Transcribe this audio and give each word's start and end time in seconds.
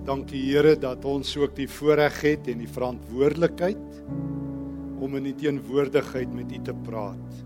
Dankie 0.00 0.40
Here 0.48 0.78
dat 0.80 1.04
ons 1.04 1.34
ook 1.36 1.52
die 1.58 1.68
voorreg 1.68 2.20
het 2.24 2.46
en 2.48 2.62
die 2.62 2.70
verantwoordelikheid 2.70 3.98
om 5.00 5.16
in 5.18 5.26
die 5.28 5.36
teenwoordigheid 5.42 6.32
met 6.32 6.52
U 6.56 6.60
te 6.64 6.74
praat. 6.86 7.42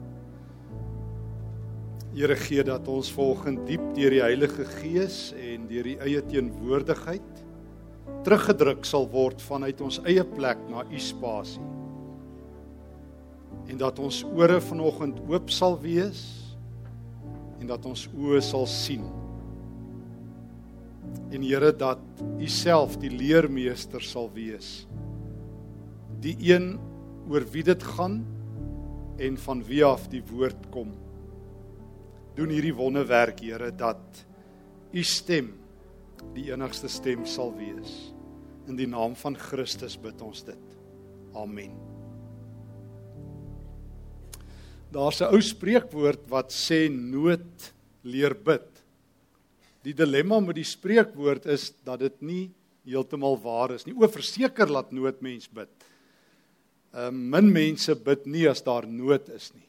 Here 2.15 2.37
gee 2.39 2.63
dat 2.63 2.87
ons 2.89 3.11
volgens 3.11 3.59
diep 3.67 3.83
deur 3.97 4.15
die 4.15 4.23
Heilige 4.23 4.67
Gees 4.77 5.33
en 5.35 5.67
deur 5.67 5.89
die 5.91 5.97
eie 6.07 6.23
teenwoordigheid 6.31 7.43
teruggedruk 8.25 8.87
sal 8.87 9.09
word 9.11 9.43
vanuit 9.43 9.83
ons 9.83 9.99
eie 10.07 10.23
plek 10.37 10.63
na 10.71 10.87
U 10.87 11.03
spasie. 11.03 11.65
En 13.67 13.83
dat 13.83 13.99
ons 13.99 14.23
ore 14.31 14.61
vanoggend 14.63 15.19
oop 15.27 15.51
sal 15.51 15.75
wees 15.83 16.23
en 17.59 17.67
dat 17.75 17.87
ons 17.91 18.07
oë 18.15 18.39
sal 18.45 18.71
sien. 18.71 19.24
En 21.31 21.43
Here 21.43 21.73
dat 21.77 22.03
U 22.39 22.47
self 22.49 22.99
die 23.03 23.11
leermeester 23.11 24.03
sal 24.03 24.31
wees. 24.35 24.87
Die 26.21 26.37
een 26.53 26.79
oor 27.29 27.45
wie 27.53 27.65
dit 27.65 27.83
gaan 27.97 28.23
en 29.19 29.39
van 29.39 29.63
wie 29.65 29.85
af 29.85 30.09
die 30.13 30.23
woord 30.31 30.71
kom. 30.75 30.93
Doen 32.35 32.51
hierdie 32.51 32.75
wonderwerk, 32.75 33.41
Here, 33.41 33.71
dat 33.71 34.25
U 34.95 35.03
stem 35.03 35.53
die 36.35 36.49
enigste 36.53 36.89
stem 36.89 37.27
sal 37.29 37.53
wees. 37.59 38.13
In 38.69 38.79
die 38.79 38.89
naam 38.89 39.15
van 39.19 39.37
Christus 39.39 39.97
bid 40.01 40.23
ons 40.25 40.45
dit. 40.47 40.79
Amen. 41.35 41.75
Daar's 44.95 45.21
'n 45.21 45.35
ou 45.35 45.41
spreekwoord 45.41 46.29
wat 46.31 46.53
sê 46.53 46.89
nood 46.89 47.75
leer 48.03 48.35
bid. 48.35 48.74
Die 49.85 49.95
dilemma 49.97 50.41
met 50.41 50.57
die 50.57 50.67
spreekwoord 50.67 51.49
is 51.53 51.71
dat 51.85 52.01
dit 52.01 52.23
nie 52.25 52.45
heeltemal 52.89 53.37
waar 53.41 53.75
is 53.75 53.85
nie. 53.87 53.95
O, 53.97 54.09
verseker 54.09 54.71
laat 54.73 54.93
nood 54.97 55.21
mens 55.25 55.49
bid. 55.53 55.71
Uh, 56.95 57.11
min 57.11 57.51
mense 57.53 57.97
bid 58.07 58.29
nie 58.31 58.47
as 58.49 58.63
daar 58.65 58.87
nood 58.89 59.29
is 59.35 59.51
nie. 59.57 59.67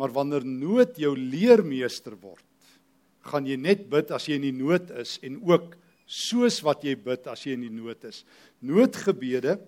Maar 0.00 0.14
wanneer 0.16 0.46
nood 0.46 0.96
jou 1.00 1.12
leermeester 1.18 2.14
word, 2.22 2.46
gaan 3.28 3.48
jy 3.48 3.58
net 3.60 3.84
bid 3.90 4.12
as 4.16 4.28
jy 4.28 4.38
in 4.38 4.46
die 4.48 4.56
nood 4.56 4.88
is 4.96 5.18
en 5.26 5.36
ook 5.44 5.74
soos 6.10 6.60
wat 6.64 6.86
jy 6.86 6.94
bid 6.96 7.26
as 7.28 7.42
jy 7.44 7.58
in 7.58 7.66
die 7.66 7.74
nood 7.74 8.06
is. 8.08 8.22
Noodgebede 8.64 9.58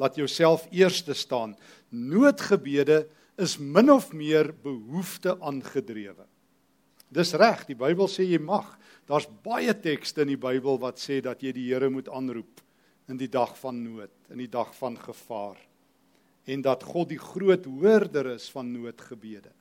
laat 0.00 0.16
jouself 0.20 0.68
eerste 0.70 1.16
staan. 1.18 1.56
Noodgebede 1.90 3.02
is 3.40 3.58
min 3.58 3.90
of 3.90 4.12
meer 4.14 4.52
behoefte 4.62 5.34
aangedrewe. 5.40 6.29
Dis 7.10 7.34
reg, 7.34 7.66
die 7.66 7.78
Bybel 7.78 8.08
sê 8.08 8.24
jy 8.24 8.38
mag. 8.38 8.78
Daar's 9.10 9.26
baie 9.42 9.74
tekste 9.74 10.22
in 10.22 10.34
die 10.34 10.40
Bybel 10.40 10.78
wat 10.78 11.02
sê 11.02 11.18
dat 11.24 11.42
jy 11.42 11.52
die 11.52 11.66
Here 11.72 11.90
moet 11.90 12.08
aanroep 12.08 12.62
in 13.10 13.18
die 13.18 13.30
dag 13.30 13.56
van 13.58 13.82
nood, 13.82 14.12
in 14.30 14.38
die 14.38 14.50
dag 14.50 14.70
van 14.78 14.96
gevaar 14.96 15.58
en 16.50 16.62
dat 16.64 16.84
God 16.86 17.10
die 17.12 17.20
groot 17.20 17.66
hoorder 17.68 18.32
is 18.34 18.48
van 18.50 18.70
noodgebede. 18.72 19.52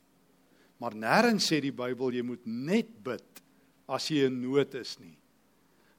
Maar 0.79 0.95
nêrens 0.95 1.49
sê 1.51 1.59
die 1.61 1.75
Bybel 1.75 2.15
jy 2.15 2.23
moet 2.25 2.45
net 2.47 2.91
bid 3.03 3.43
as 3.89 4.07
jy 4.09 4.25
in 4.29 4.39
nood 4.41 4.73
is 4.79 4.95
nie. 5.01 5.17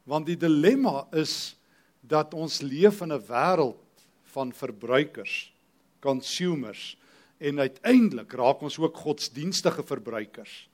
Want 0.09 0.27
die 0.27 0.39
dilemma 0.39 1.05
is 1.15 1.53
dat 2.01 2.33
ons 2.33 2.61
leef 2.65 3.03
in 3.05 3.13
'n 3.13 3.21
wêreld 3.27 4.03
van 4.33 4.51
verbruikers, 4.51 5.53
consumers 6.01 6.97
en 7.39 7.59
uiteindelik 7.59 8.33
raak 8.33 8.61
ons 8.61 8.79
ook 8.79 8.97
godsdienstige 8.97 9.83
verbruikers. 9.83 10.67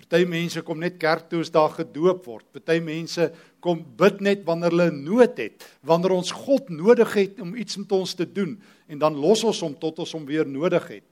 Party 0.00 0.24
mense 0.24 0.62
kom 0.64 0.80
net 0.80 0.96
kerk 1.00 1.28
toe 1.28 1.42
as 1.44 1.52
daar 1.52 1.72
gedoop 1.74 2.24
word. 2.24 2.46
Party 2.54 2.78
mense 2.80 3.26
kom 3.60 3.82
bid 4.00 4.22
net 4.24 4.44
wanneer 4.46 4.72
hulle 4.72 4.88
nood 4.96 5.38
het, 5.38 5.66
wanneer 5.84 6.14
ons 6.16 6.32
God 6.32 6.70
nodig 6.72 7.12
het 7.18 7.40
om 7.44 7.52
iets 7.58 7.76
met 7.82 7.92
ons 7.92 8.14
te 8.16 8.24
doen 8.24 8.54
en 8.90 9.00
dan 9.02 9.18
los 9.20 9.44
ons 9.44 9.60
hom 9.66 9.76
tot 9.78 10.00
ons 10.00 10.14
hom 10.16 10.24
weer 10.28 10.48
nodig 10.48 10.86
het. 10.88 11.08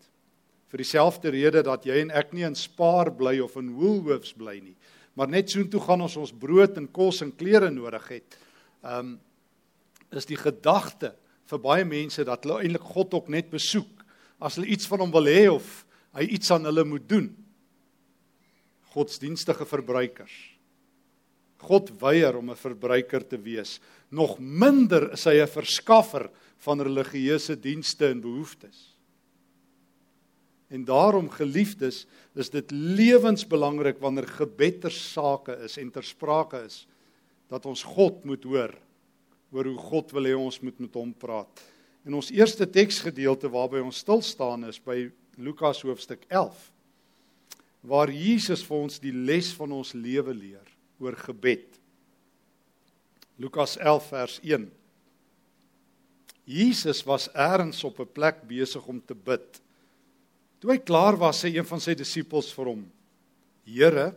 Vir 0.72 0.82
dieselfde 0.82 1.32
rede 1.32 1.62
dat 1.66 1.84
jy 1.88 2.00
en 2.02 2.12
ek 2.16 2.32
nie 2.36 2.46
in 2.48 2.56
Spar 2.56 3.12
bly 3.16 3.38
of 3.44 3.56
in 3.60 3.74
Woolworths 3.76 4.34
bly 4.36 4.56
nie, 4.60 4.76
maar 5.16 5.28
net 5.28 5.52
soontoe 5.52 5.82
gaan 5.84 6.04
ons 6.06 6.16
ons 6.20 6.32
brood 6.32 6.76
en 6.80 6.88
kos 6.88 7.20
en 7.24 7.34
klere 7.36 7.70
nodig 7.74 8.12
het. 8.16 8.38
Um 8.82 9.18
is 10.08 10.24
die 10.24 10.38
gedagte 10.40 11.10
vir 11.50 11.60
baie 11.60 11.84
mense 11.84 12.24
dat 12.24 12.46
hulle 12.46 12.62
eintlik 12.64 12.86
God 12.94 13.12
ook 13.18 13.26
net 13.28 13.50
besoek 13.52 14.06
as 14.40 14.56
hulle 14.56 14.70
iets 14.72 14.88
van 14.88 15.02
hom 15.04 15.12
wil 15.12 15.28
hê 15.28 15.42
of 15.52 15.82
hy 16.16 16.24
iets 16.38 16.48
aan 16.54 16.64
hulle 16.64 16.86
moet 16.88 17.04
doen 17.10 17.26
godsdienstige 18.94 19.66
verbruikers. 19.66 20.58
God 21.58 21.90
weier 22.00 22.36
om 22.36 22.50
'n 22.50 22.56
verbruiker 22.56 23.26
te 23.26 23.38
wees. 23.38 23.80
Nog 24.10 24.38
minder 24.38 25.12
is 25.12 25.24
hy 25.24 25.42
'n 25.42 25.46
verskaffer 25.46 26.30
van 26.56 26.80
religieuse 26.80 27.56
dienste 27.56 28.06
en 28.06 28.20
behoeftes. 28.20 28.96
En 30.68 30.84
daarom 30.84 31.30
geliefdes, 31.30 32.06
is 32.34 32.50
dit 32.50 32.70
lewensbelangrik 32.70 33.98
wanneer 33.98 34.28
gebed 34.28 34.80
ter 34.80 34.92
sake 34.92 35.56
is 35.64 35.76
en 35.76 35.90
ter 35.90 36.04
sprake 36.04 36.64
is 36.64 36.86
dat 37.48 37.66
ons 37.66 37.82
God 37.82 38.24
moet 38.24 38.44
hoor 38.44 38.74
oor 39.50 39.64
hoe 39.64 39.78
God 39.78 40.10
wil 40.12 40.24
hê 40.24 40.36
ons 40.36 40.60
moet 40.60 40.78
met 40.78 40.94
hom 40.94 41.14
praat. 41.14 41.62
En 42.04 42.14
ons 42.14 42.30
eerste 42.30 42.66
teksgedeelte 42.70 43.48
waarby 43.48 43.80
ons 43.80 43.96
stil 43.96 44.22
staan 44.22 44.64
is 44.68 44.78
by 44.78 45.10
Lukas 45.36 45.82
hoofstuk 45.82 46.24
11 46.28 46.77
waar 47.80 48.10
Jesus 48.10 48.64
vir 48.66 48.76
ons 48.78 48.98
die 49.02 49.12
les 49.14 49.50
van 49.56 49.72
ons 49.72 49.94
lewe 49.94 50.34
leer 50.34 50.74
oor 50.98 51.16
gebed. 51.16 51.78
Lukas 53.38 53.76
11 53.78 54.08
vers 54.10 54.38
1. 54.42 54.66
Jesus 56.48 57.04
was 57.06 57.28
eers 57.34 57.84
op 57.84 58.00
'n 58.00 58.12
plek 58.12 58.42
besig 58.48 58.86
om 58.86 59.00
te 59.00 59.14
bid. 59.14 59.60
Toe 60.58 60.72
hy 60.72 60.78
klaar 60.78 61.16
was, 61.16 61.44
sê 61.44 61.54
een 61.54 61.64
van 61.64 61.80
sy 61.80 61.94
disippels 61.94 62.52
vir 62.52 62.64
hom: 62.64 62.90
"Here, 63.64 64.14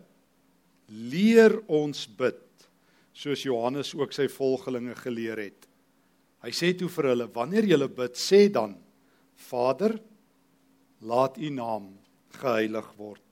leer 0.87 1.61
ons 1.67 2.07
bid, 2.07 2.69
soos 3.13 3.43
Johannes 3.43 3.93
ook 3.93 4.13
sy 4.13 4.27
volgelinge 4.27 4.95
geleer 4.95 5.37
het." 5.37 5.67
Hy 6.41 6.49
sê 6.49 6.77
toe 6.77 6.89
vir 6.89 7.03
hulle: 7.03 7.27
"Wanneer 7.27 7.65
julle 7.65 7.87
bid, 7.87 8.13
sê 8.15 8.51
dan: 8.51 8.75
Vader, 9.35 9.99
laat 11.01 11.37
U 11.37 11.49
naam 11.49 11.99
geheilig 12.31 12.97
word." 12.97 13.30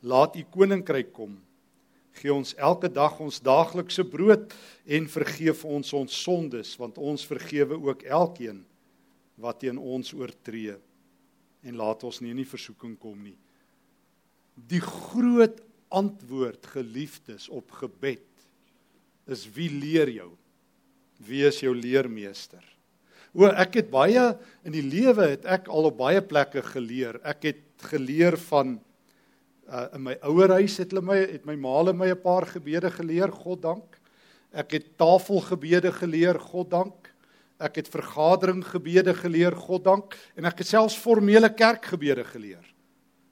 Laat 0.00 0.36
u 0.36 0.44
koninkryk 0.52 1.12
kom. 1.12 1.36
Gee 2.18 2.32
ons 2.34 2.54
elke 2.58 2.90
dag 2.90 3.18
ons 3.22 3.40
daaglikse 3.44 4.04
brood 4.08 4.54
en 4.86 5.10
vergeef 5.10 5.64
ons 5.68 5.92
ons 5.94 6.22
sondes 6.24 6.74
want 6.80 6.98
ons 6.98 7.26
vergewe 7.30 7.78
ook 7.78 8.02
elkeen 8.02 8.64
wat 9.38 9.60
teen 9.62 9.78
ons 9.78 10.10
oortree 10.16 10.74
en 11.62 11.78
laat 11.78 12.02
ons 12.06 12.20
nie 12.22 12.32
in 12.34 12.42
die 12.42 12.48
versoeking 12.48 12.96
kom 12.98 13.18
nie. 13.22 13.36
Die 14.58 14.82
groot 14.82 15.60
antwoord 15.94 16.66
geliefdes 16.74 17.46
op 17.54 17.70
gebed 17.78 18.26
is 19.30 19.44
wie 19.54 19.70
leer 19.70 20.10
jou? 20.10 20.32
Wie 21.22 21.44
is 21.46 21.60
jou 21.62 21.74
leermeester? 21.74 22.62
O, 23.36 23.46
ek 23.46 23.80
het 23.82 23.90
baie 23.92 24.22
in 24.66 24.74
die 24.74 24.84
lewe 24.84 25.34
het 25.34 25.46
ek 25.46 25.68
al 25.70 25.90
op 25.90 25.98
baie 26.00 26.22
plekke 26.24 26.62
geleer. 26.72 27.18
Ek 27.22 27.50
het 27.50 27.88
geleer 27.90 28.38
van 28.48 28.78
uh, 29.68 29.86
in 29.94 30.02
my 30.02 30.16
ouerhuis 30.24 30.78
het 30.80 30.92
hulle 30.92 31.04
my 31.04 31.18
het 31.20 31.44
my 31.48 31.56
maale 31.60 31.92
my 31.92 32.08
'n 32.10 32.22
paar 32.22 32.46
gebede 32.46 32.90
geleer, 32.90 33.32
God 33.32 33.62
dank. 33.62 33.98
Ek 34.52 34.70
het 34.72 34.96
tafelgebede 34.96 35.92
geleer, 35.92 36.38
God 36.38 36.70
dank. 36.70 37.12
Ek 37.60 37.76
het 37.76 37.88
vergadering 37.88 38.64
gebede 38.64 39.14
geleer, 39.14 39.52
God 39.52 39.84
dank, 39.84 40.14
en 40.36 40.44
ek 40.44 40.58
het 40.58 40.66
selfs 40.66 40.96
formele 40.96 41.50
kerkgebede 41.50 42.24
geleer. 42.24 42.64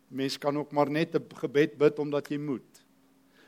Mens 0.08 0.38
kan 0.38 0.56
ook 0.58 0.72
maar 0.72 0.90
net 0.90 1.14
'n 1.14 1.24
gebed 1.34 1.78
bid 1.78 1.98
omdat 1.98 2.28
jy 2.28 2.38
moet. 2.38 2.84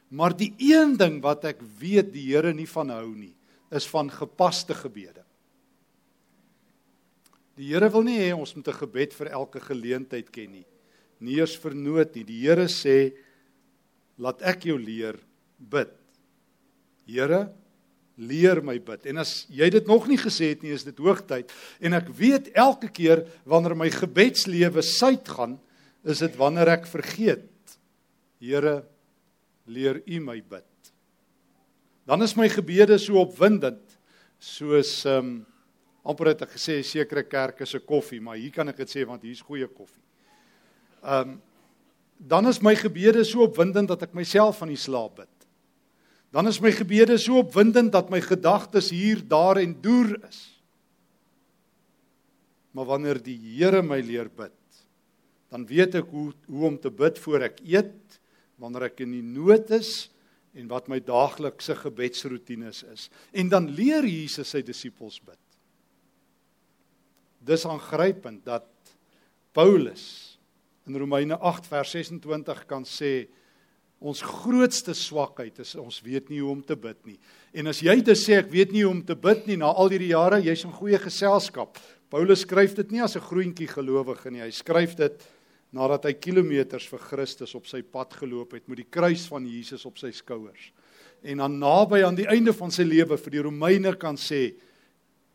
Maar 0.09 0.37
die 0.37 0.55
een 0.57 0.97
ding 0.97 1.21
wat 1.21 1.45
ek 1.45 1.61
weet 1.79 2.13
die 2.13 2.35
Here 2.35 2.55
nie 2.55 2.69
van 2.69 2.89
hou 2.89 3.15
nie, 3.15 3.35
is 3.71 3.87
van 3.87 4.11
gepaste 4.11 4.75
gebede. 4.75 5.25
Die 7.57 7.75
Here 7.75 7.91
wil 7.91 8.03
nie 8.03 8.19
hê 8.19 8.33
ons 8.33 8.55
moet 8.55 8.69
'n 8.69 8.73
gebed 8.73 9.13
vir 9.15 9.27
elke 9.27 9.61
geleentheid 9.61 10.31
ken 10.31 10.51
nie 10.51 10.67
nie 11.25 11.39
eens 11.41 11.57
vernoot 11.61 12.15
nie. 12.15 12.25
Die 12.27 12.43
Here 12.45 12.69
sê 12.71 13.13
laat 14.19 14.43
ek 14.47 14.69
jou 14.71 14.77
leer 14.81 15.19
bid. 15.59 15.93
Here, 17.09 17.47
leer 18.19 18.61
my 18.67 18.77
bid. 18.83 19.07
En 19.11 19.23
as 19.23 19.45
jy 19.53 19.71
dit 19.73 19.87
nog 19.89 20.09
nie 20.11 20.19
gesê 20.21 20.53
het 20.53 20.65
nie, 20.65 20.75
is 20.75 20.87
dit 20.87 20.99
hoogtyd. 20.99 21.53
En 21.81 21.95
ek 21.97 22.11
weet 22.19 22.51
elke 22.59 22.91
keer 22.93 23.25
wanneer 23.49 23.77
my 23.79 23.89
gebedslewe 23.95 24.83
suid 24.85 25.29
gaan, 25.31 25.57
is 26.05 26.23
dit 26.25 26.35
wanneer 26.39 26.75
ek 26.79 26.89
vergeet. 26.91 27.79
Here, 28.43 28.81
leer 29.69 30.03
U 30.07 30.21
my 30.25 30.41
bid. 30.43 30.67
Dan 32.09 32.25
is 32.25 32.37
my 32.39 32.49
gebede 32.49 32.97
so 33.01 33.21
opwindend 33.21 33.85
soos 34.39 35.03
ehm 35.07 35.19
um, 35.19 35.39
amper 36.09 36.31
het 36.31 36.43
ek 36.47 36.55
gesê 36.55 36.79
sekere 36.87 37.27
kerke 37.29 37.67
se 37.69 37.83
koffie, 37.85 38.21
maar 38.23 38.39
hier 38.41 38.53
kan 38.55 38.71
ek 38.71 38.79
dit 38.81 38.95
sê 38.95 39.03
want 39.05 39.27
hier's 39.27 39.43
goeie 39.45 39.67
koffie. 39.69 40.01
Ehm 41.03 41.29
um, 41.29 41.37
dan 42.19 42.49
is 42.51 42.59
my 42.59 42.75
gebede 42.75 43.23
so 43.25 43.45
opwindend 43.47 43.89
dat 43.93 44.03
ek 44.09 44.15
myself 44.19 44.59
van 44.59 44.73
die 44.73 44.81
slaap 44.81 45.21
bid. 45.21 45.47
Dan 46.35 46.51
is 46.51 46.59
my 46.61 46.73
gebede 46.75 47.15
so 47.21 47.39
opwindend 47.41 47.93
dat 47.95 48.11
my 48.11 48.19
gedagtes 48.21 48.91
hier, 48.91 49.23
daar 49.23 49.61
en 49.63 49.77
deur 49.81 50.17
is. 50.27 50.41
Maar 52.75 52.91
wanneer 52.91 53.23
die 53.23 53.39
Here 53.39 53.83
my 53.83 54.01
leer 54.03 54.29
bid, 54.29 54.55
dan 55.49 55.65
weet 55.67 55.95
ek 56.03 56.11
hoe 56.13 56.33
hoe 56.51 56.67
om 56.69 56.77
te 56.79 56.91
bid 56.91 57.19
voor 57.23 57.47
ek 57.49 57.63
eet, 57.65 58.19
wanneer 58.59 58.91
ek 58.91 59.01
in 59.07 59.15
die 59.15 59.25
nood 59.25 59.71
is 59.73 60.11
en 60.59 60.69
wat 60.69 60.91
my 60.91 60.99
daaglikse 61.01 61.77
gebedsroetines 61.79 62.83
is. 62.91 63.07
En 63.33 63.49
dan 63.49 63.71
leer 63.71 64.05
Jesus 64.05 64.51
sy 64.51 64.61
disippels 64.67 65.21
bid. 65.23 65.39
Dis 67.47 67.65
aangrypend 67.65 68.43
dat 68.45 68.67
Paulus 69.57 70.28
in 70.89 70.97
Romeine 70.97 71.39
8 71.41 71.67
vers 71.67 71.91
26 71.91 72.67
kan 72.67 72.85
sê 72.85 73.29
Ons 73.99 74.21
grootste 74.23 74.95
swakheid 74.95 75.57
is 75.59 75.73
ons 75.75 75.97
weet 76.07 76.29
nie 76.31 76.39
hoe 76.39 76.53
om 76.53 76.61
te 76.63 76.77
bid 76.79 76.99
nie. 77.03 77.17
En 77.51 77.67
as 77.67 77.81
jy 77.83 77.97
dit 78.07 78.19
sê 78.19 78.37
ek 78.39 78.53
weet 78.53 78.71
nie 78.71 78.85
hoe 78.85 78.93
om 78.93 79.01
te 79.03 79.17
bid 79.19 79.49
nie 79.51 79.57
na 79.59 79.73
al 79.75 79.91
hierdie 79.91 80.13
jare, 80.13 80.39
jy's 80.39 80.63
in 80.69 80.75
goeie 80.75 81.01
geselskap. 81.03 81.81
Paulus 82.09 82.45
skryf 82.47 82.77
dit 82.79 82.93
nie 82.95 83.03
as 83.03 83.17
'n 83.17 83.27
groentjie 83.27 83.67
gelowige 83.67 84.31
nie. 84.31 84.41
Hy 84.41 84.51
skryf 84.51 84.95
dit 84.97 85.27
nadat 85.73 86.05
hy 86.05 86.13
kilometers 86.13 86.87
vir 86.87 86.99
Christus 86.99 87.55
op 87.55 87.67
sy 87.67 87.83
pad 87.83 88.15
geloop 88.15 88.53
het 88.53 88.69
met 88.69 88.79
die 88.79 88.91
kruis 88.91 89.27
van 89.27 89.45
Jesus 89.45 89.85
op 89.85 89.99
sy 89.99 90.11
skouers. 90.11 90.73
En 91.23 91.39
dan 91.39 91.59
naby 91.59 92.05
aan 92.05 92.15
die 92.15 92.29
einde 92.29 92.53
van 92.53 92.71
sy 92.71 92.85
lewe 92.85 93.19
vir 93.19 93.31
die 93.31 93.43
Romeine 93.43 93.97
kan 93.97 94.17
sê 94.17 94.55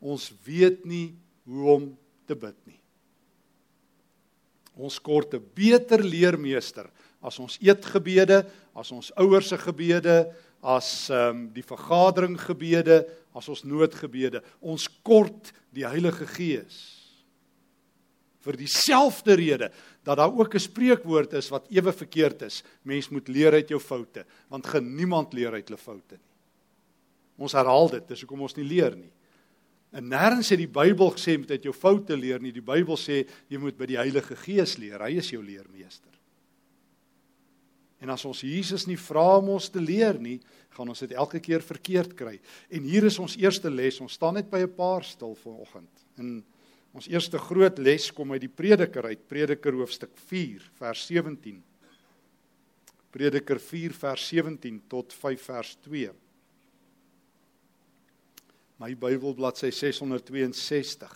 ons 0.00 0.32
weet 0.46 0.84
nie 0.86 1.14
hoe 1.44 1.70
om 1.70 1.98
te 2.26 2.34
bid 2.34 2.56
nie. 2.66 2.80
Ons 4.76 4.98
kort 4.98 5.34
'n 5.34 5.42
beter 5.54 6.02
leermeester 6.02 6.90
as 7.22 7.38
ons 7.38 7.58
eetgebede, 7.60 8.44
as 8.74 8.92
ons 8.92 9.12
ouers 9.16 9.48
se 9.48 9.58
gebede, 9.58 10.32
as 10.62 11.10
ehm 11.10 11.30
um, 11.30 11.48
die 11.52 11.62
vergadering 11.62 12.38
gebede, 12.40 13.04
as 13.34 13.48
ons 13.48 13.64
noodgebede. 13.64 14.42
Ons 14.60 14.88
kort 15.02 15.52
die 15.74 15.86
Heilige 15.86 16.26
Gees 16.26 17.04
vir 18.44 18.58
dieselfde 18.60 19.36
rede 19.40 19.70
dat 20.04 20.18
daar 20.20 20.32
ook 20.32 20.54
'n 20.54 20.60
spreekwoord 20.60 21.32
is 21.32 21.48
wat 21.48 21.66
ewe 21.70 21.92
verkeerd 21.92 22.42
is. 22.42 22.62
Mens 22.82 23.08
moet 23.08 23.28
leer 23.28 23.52
uit 23.52 23.68
jou 23.68 23.80
foute, 23.80 24.24
want 24.48 24.66
geen 24.66 24.94
niemand 24.96 25.32
leer 25.32 25.52
uit 25.52 25.68
hulle 25.68 25.80
foute 25.80 26.14
nie. 26.14 26.32
Ons 27.38 27.52
herhaal 27.52 27.88
dit, 27.90 28.08
dis 28.08 28.20
hoekom 28.20 28.40
ons 28.40 28.56
nie 28.56 28.64
leer 28.68 28.96
nie. 28.96 29.10
En 29.94 30.08
nêrens 30.10 30.50
het 30.50 30.58
die 30.58 30.70
Bybel 30.70 31.12
gesê 31.14 31.36
jy 31.36 31.44
moet 31.44 31.54
uit 31.54 31.68
jou 31.68 31.74
foute 31.76 32.16
leer 32.18 32.42
nie. 32.42 32.50
Die 32.54 32.64
Bybel 32.64 32.98
sê 32.98 33.22
jy 33.52 33.60
moet 33.62 33.76
by 33.78 33.86
die 33.86 33.98
Heilige 34.00 34.34
Gees 34.42 34.74
leer. 34.82 35.04
Hy 35.06 35.20
is 35.22 35.30
jou 35.30 35.42
leermeester. 35.44 36.10
En 38.02 38.10
as 38.12 38.24
ons 38.28 38.42
Jesus 38.44 38.88
nie 38.88 38.98
vra 39.00 39.38
om 39.38 39.52
ons 39.54 39.70
te 39.72 39.80
leer 39.80 40.18
nie, 40.20 40.40
gaan 40.74 40.90
ons 40.90 41.04
dit 41.04 41.14
elke 41.14 41.38
keer 41.40 41.62
verkeerd 41.64 42.16
kry. 42.18 42.34
En 42.74 42.84
hier 42.84 43.06
is 43.06 43.20
ons 43.22 43.36
eerste 43.40 43.70
les. 43.70 44.00
Ons 44.02 44.18
staan 44.18 44.34
net 44.34 44.50
by 44.50 44.64
'n 44.66 44.74
paar 44.76 45.04
stil 45.04 45.34
vanoggend. 45.34 46.04
En 46.18 46.44
ons 46.92 47.08
eerste 47.08 47.38
groot 47.38 47.78
les 47.78 48.10
kom 48.10 48.32
uit 48.32 48.40
die 48.40 48.48
Prediker 48.48 49.04
uit, 49.04 49.28
Prediker 49.28 49.72
hoofstuk 49.72 50.10
4 50.16 50.60
vers 50.74 51.06
17. 51.06 51.62
Prediker 53.10 53.60
4 53.60 53.92
vers 53.92 54.28
17 54.28 54.82
tot 54.88 55.12
5 55.12 55.40
vers 55.40 55.76
2. 55.82 56.10
My 58.82 58.94
Bybel 58.98 59.34
bladsy 59.38 59.70
662. 59.70 61.10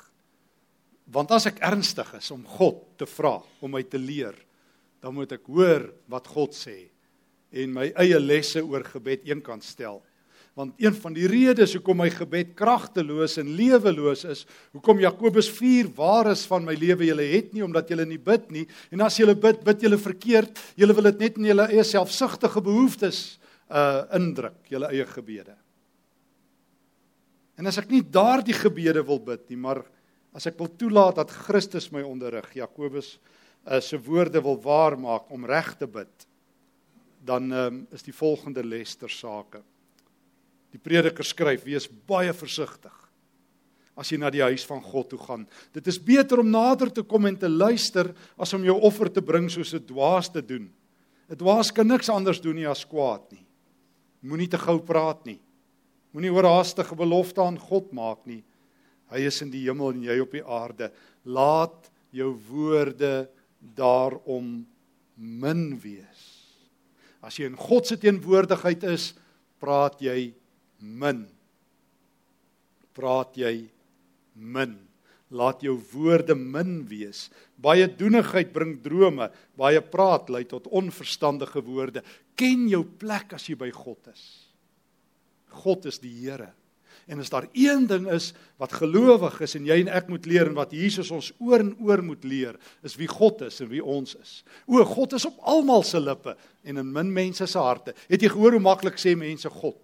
Want 1.11 1.33
as 1.35 1.49
ek 1.51 1.63
ernstig 1.65 2.11
is 2.19 2.29
om 2.31 2.45
God 2.59 2.85
te 3.01 3.09
vra 3.09 3.39
om 3.65 3.73
my 3.75 3.83
te 3.83 3.99
leer, 3.99 4.37
dan 5.03 5.17
moet 5.17 5.33
ek 5.35 5.49
hoor 5.51 5.89
wat 6.11 6.29
God 6.31 6.55
sê 6.55 6.85
en 7.49 7.73
my 7.73 7.89
eie 7.97 8.19
lesse 8.21 8.61
oor 8.61 8.85
gebed 8.87 9.25
eenkant 9.27 9.65
stel. 9.65 10.03
Want 10.59 10.75
een 10.83 10.95
van 10.99 11.15
die 11.15 11.29
redes 11.31 11.73
hoekom 11.77 12.01
my 12.03 12.09
gebed 12.11 12.51
kragteloos 12.59 13.39
en 13.41 13.53
leweloos 13.57 14.25
is, 14.27 14.43
hoekom 14.75 15.01
Jakobus 15.03 15.49
4 15.55 15.91
waar 15.97 16.33
is 16.33 16.43
van 16.51 16.67
my 16.67 16.75
lewe 16.79 17.07
julle 17.09 17.29
het 17.31 17.55
nie 17.55 17.63
omdat 17.65 17.91
julle 17.91 18.07
nie 18.07 18.19
bid 18.19 18.51
nie 18.55 18.67
en 18.95 19.07
as 19.07 19.19
julle 19.19 19.37
bid, 19.39 19.63
bid 19.67 19.87
julle 19.87 19.99
verkeerd. 20.03 20.59
Julle 20.79 20.99
wil 20.99 21.11
dit 21.13 21.25
net 21.25 21.39
in 21.41 21.51
julle 21.53 21.71
eie 21.73 21.87
selfsugtige 21.87 22.63
behoeftes 22.63 23.23
uh 23.69 24.07
indruk, 24.17 24.63
julle 24.73 24.91
eie 24.95 25.07
gebede. 25.11 25.55
En 27.59 27.67
as 27.67 27.79
ek 27.81 27.91
nie 27.91 28.03
daardie 28.03 28.55
gebede 28.55 29.03
wil 29.07 29.19
bid 29.19 29.49
nie, 29.51 29.59
maar 29.59 29.83
as 30.37 30.47
ek 30.47 30.59
wil 30.61 30.71
toelaat 30.79 31.19
dat 31.19 31.35
Christus 31.47 31.91
my 31.91 32.05
onderrig, 32.07 32.47
Jakobus 32.55 33.17
uh, 33.67 33.81
se 33.83 33.99
woorde 33.99 34.43
wil 34.45 34.61
waarmaak 34.63 35.33
om 35.35 35.47
reg 35.49 35.73
te 35.81 35.89
bid, 35.91 36.29
dan 37.27 37.51
um, 37.53 37.83
is 37.93 38.07
die 38.07 38.15
volgende 38.15 38.63
les 38.63 38.95
ter 38.97 39.11
sake. 39.11 39.61
Die 40.73 40.81
prediker 40.81 41.27
skryf: 41.27 41.67
"Wees 41.67 41.89
baie 41.89 42.33
versigtig 42.33 42.95
as 43.99 44.13
jy 44.13 44.21
na 44.23 44.31
die 44.31 44.45
huis 44.47 44.63
van 44.69 44.79
God 44.79 45.11
toe 45.11 45.19
gaan. 45.19 45.45
Dit 45.75 45.89
is 45.91 45.99
beter 45.99 46.39
om 46.39 46.51
nader 46.53 46.93
te 46.95 47.03
kom 47.03 47.27
en 47.27 47.37
te 47.37 47.51
luister 47.51 48.13
as 48.39 48.55
om 48.55 48.63
jou 48.63 48.77
offer 48.87 49.11
te 49.11 49.25
bring 49.25 49.51
soos 49.51 49.75
'n 49.75 49.83
dwaas 49.83 50.31
te 50.31 50.41
doen. 50.41 50.71
'n 51.29 51.37
Dwaas 51.37 51.73
kan 51.75 51.87
niks 51.87 52.09
anders 52.09 52.41
doen 52.41 52.55
nie 52.55 52.69
as 52.69 52.85
kwaad 52.85 53.33
nie. 53.33 53.45
Moenie 54.23 54.49
te 54.49 54.59
gou 54.59 54.79
praat 54.79 55.27
nie. 55.27 55.41
Moenie 56.17 56.33
oorhaastige 56.33 56.97
belofte 56.97 57.43
aan 57.45 57.59
God 57.61 57.93
maak 57.97 58.25
nie. 58.29 58.41
Hy 59.13 59.25
is 59.29 59.41
in 59.45 59.53
die 59.53 59.65
hemel 59.67 59.95
en 59.95 60.05
jy 60.05 60.19
op 60.23 60.35
die 60.37 60.45
aarde. 60.45 60.91
Laat 61.25 61.89
jou 62.15 62.33
woorde 62.49 63.29
daarom 63.77 64.67
min 65.17 65.63
wees. 65.83 66.25
As 67.25 67.37
jy 67.39 67.49
in 67.51 67.59
God 67.59 67.89
se 67.89 67.99
teenwoordigheid 68.01 68.85
is, 68.89 69.11
praat 69.61 69.99
jy 70.05 70.31
min. 70.79 71.25
Praat 72.97 73.37
jy 73.39 73.55
min. 74.39 74.77
Laat 75.29 75.61
jou 75.67 75.77
woorde 75.93 76.37
min 76.39 76.81
wees. 76.89 77.27
Baie 77.61 77.89
doenigheid 77.91 78.53
bring 78.55 78.79
drome, 78.81 79.29
baie 79.59 79.81
praat 79.85 80.31
lei 80.33 80.47
tot 80.49 80.71
onverstandige 80.73 81.61
woorde. 81.67 82.05
Ken 82.39 82.69
jou 82.71 82.85
plek 82.87 83.35
as 83.37 83.49
jy 83.51 83.59
by 83.59 83.69
God 83.75 84.15
is. 84.15 84.48
God 85.65 85.85
is 85.85 85.99
die 85.99 86.13
Here. 86.13 86.53
En 87.09 87.23
as 87.23 87.31
daar 87.33 87.47
een 87.53 87.87
ding 87.89 88.05
is 88.13 88.35
wat 88.61 88.73
gelowig 88.77 89.41
is 89.41 89.55
en 89.57 89.65
jy 89.65 89.79
en 89.81 89.89
ek 89.97 90.11
moet 90.13 90.27
leer 90.29 90.51
en 90.51 90.59
wat 90.59 90.75
Jesus 90.77 91.09
ons 91.15 91.31
oor 91.41 91.63
en 91.65 91.71
oor 91.81 92.03
moet 92.05 92.25
leer, 92.29 92.59
is 92.85 92.99
wie 93.01 93.09
God 93.09 93.47
is 93.47 93.63
en 93.65 93.71
wie 93.71 93.81
ons 93.81 94.13
is. 94.21 94.33
O, 94.69 94.85
God 94.85 95.17
is 95.17 95.25
op 95.25 95.39
almal 95.41 95.87
se 95.89 96.01
lippe 96.01 96.37
en 96.69 96.83
in 96.85 96.93
min 96.93 97.13
mense 97.13 97.49
se 97.49 97.65
harte. 97.65 97.97
Het 98.13 98.27
jy 98.27 98.33
gehoor 98.35 98.59
hoe 98.59 98.63
maklik 98.63 99.01
sê 99.01 99.17
mense 99.17 99.49
God? 99.57 99.81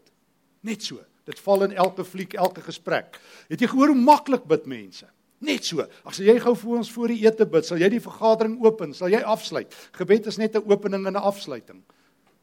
Net 0.69 0.85
so. 0.85 1.01
Dit 1.25 1.41
val 1.41 1.65
in 1.65 1.73
elke 1.81 2.05
fliek, 2.05 2.37
elke 2.37 2.61
gesprek. 2.61 3.17
Het 3.49 3.65
jy 3.65 3.73
gehoor 3.73 3.95
hoe 3.95 4.05
maklik 4.05 4.45
bid 4.51 4.69
mense? 4.69 5.09
Net 5.45 5.65
so. 5.65 5.85
As 6.05 6.21
jy 6.21 6.37
gou 6.45 6.53
voor 6.61 6.83
ons 6.83 6.93
voor 6.93 7.13
die 7.13 7.23
ete 7.25 7.49
bid, 7.49 7.65
sal 7.65 7.81
jy 7.81 7.89
die 7.97 8.05
vergadering 8.05 8.59
open, 8.65 8.93
sal 8.93 9.13
jy 9.13 9.25
afsluit. 9.25 9.73
Gebed 9.97 10.29
is 10.29 10.37
net 10.37 10.57
'n 10.57 10.69
opening 10.69 11.07
en 11.07 11.17
'n 11.17 11.25
afsluiting. 11.33 11.81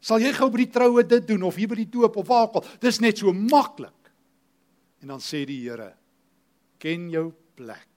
Sal 0.02 0.22
jy 0.22 0.32
gou 0.34 0.50
by 0.50 0.64
die 0.64 0.72
troue 0.74 1.04
dit 1.06 1.26
doen 1.28 1.44
of 1.46 1.56
hier 1.60 1.70
by 1.70 1.78
die 1.78 1.90
doop 1.90 2.18
of 2.18 2.26
waar 2.28 2.48
ook 2.48 2.60
al? 2.60 2.68
Dis 2.82 2.98
net 3.00 3.22
so 3.22 3.32
maklik. 3.36 4.10
En 5.02 5.14
dan 5.14 5.22
sê 5.22 5.44
die 5.46 5.62
Here: 5.62 5.94
"Ken 6.78 7.08
jou 7.10 7.30
plek 7.56 7.88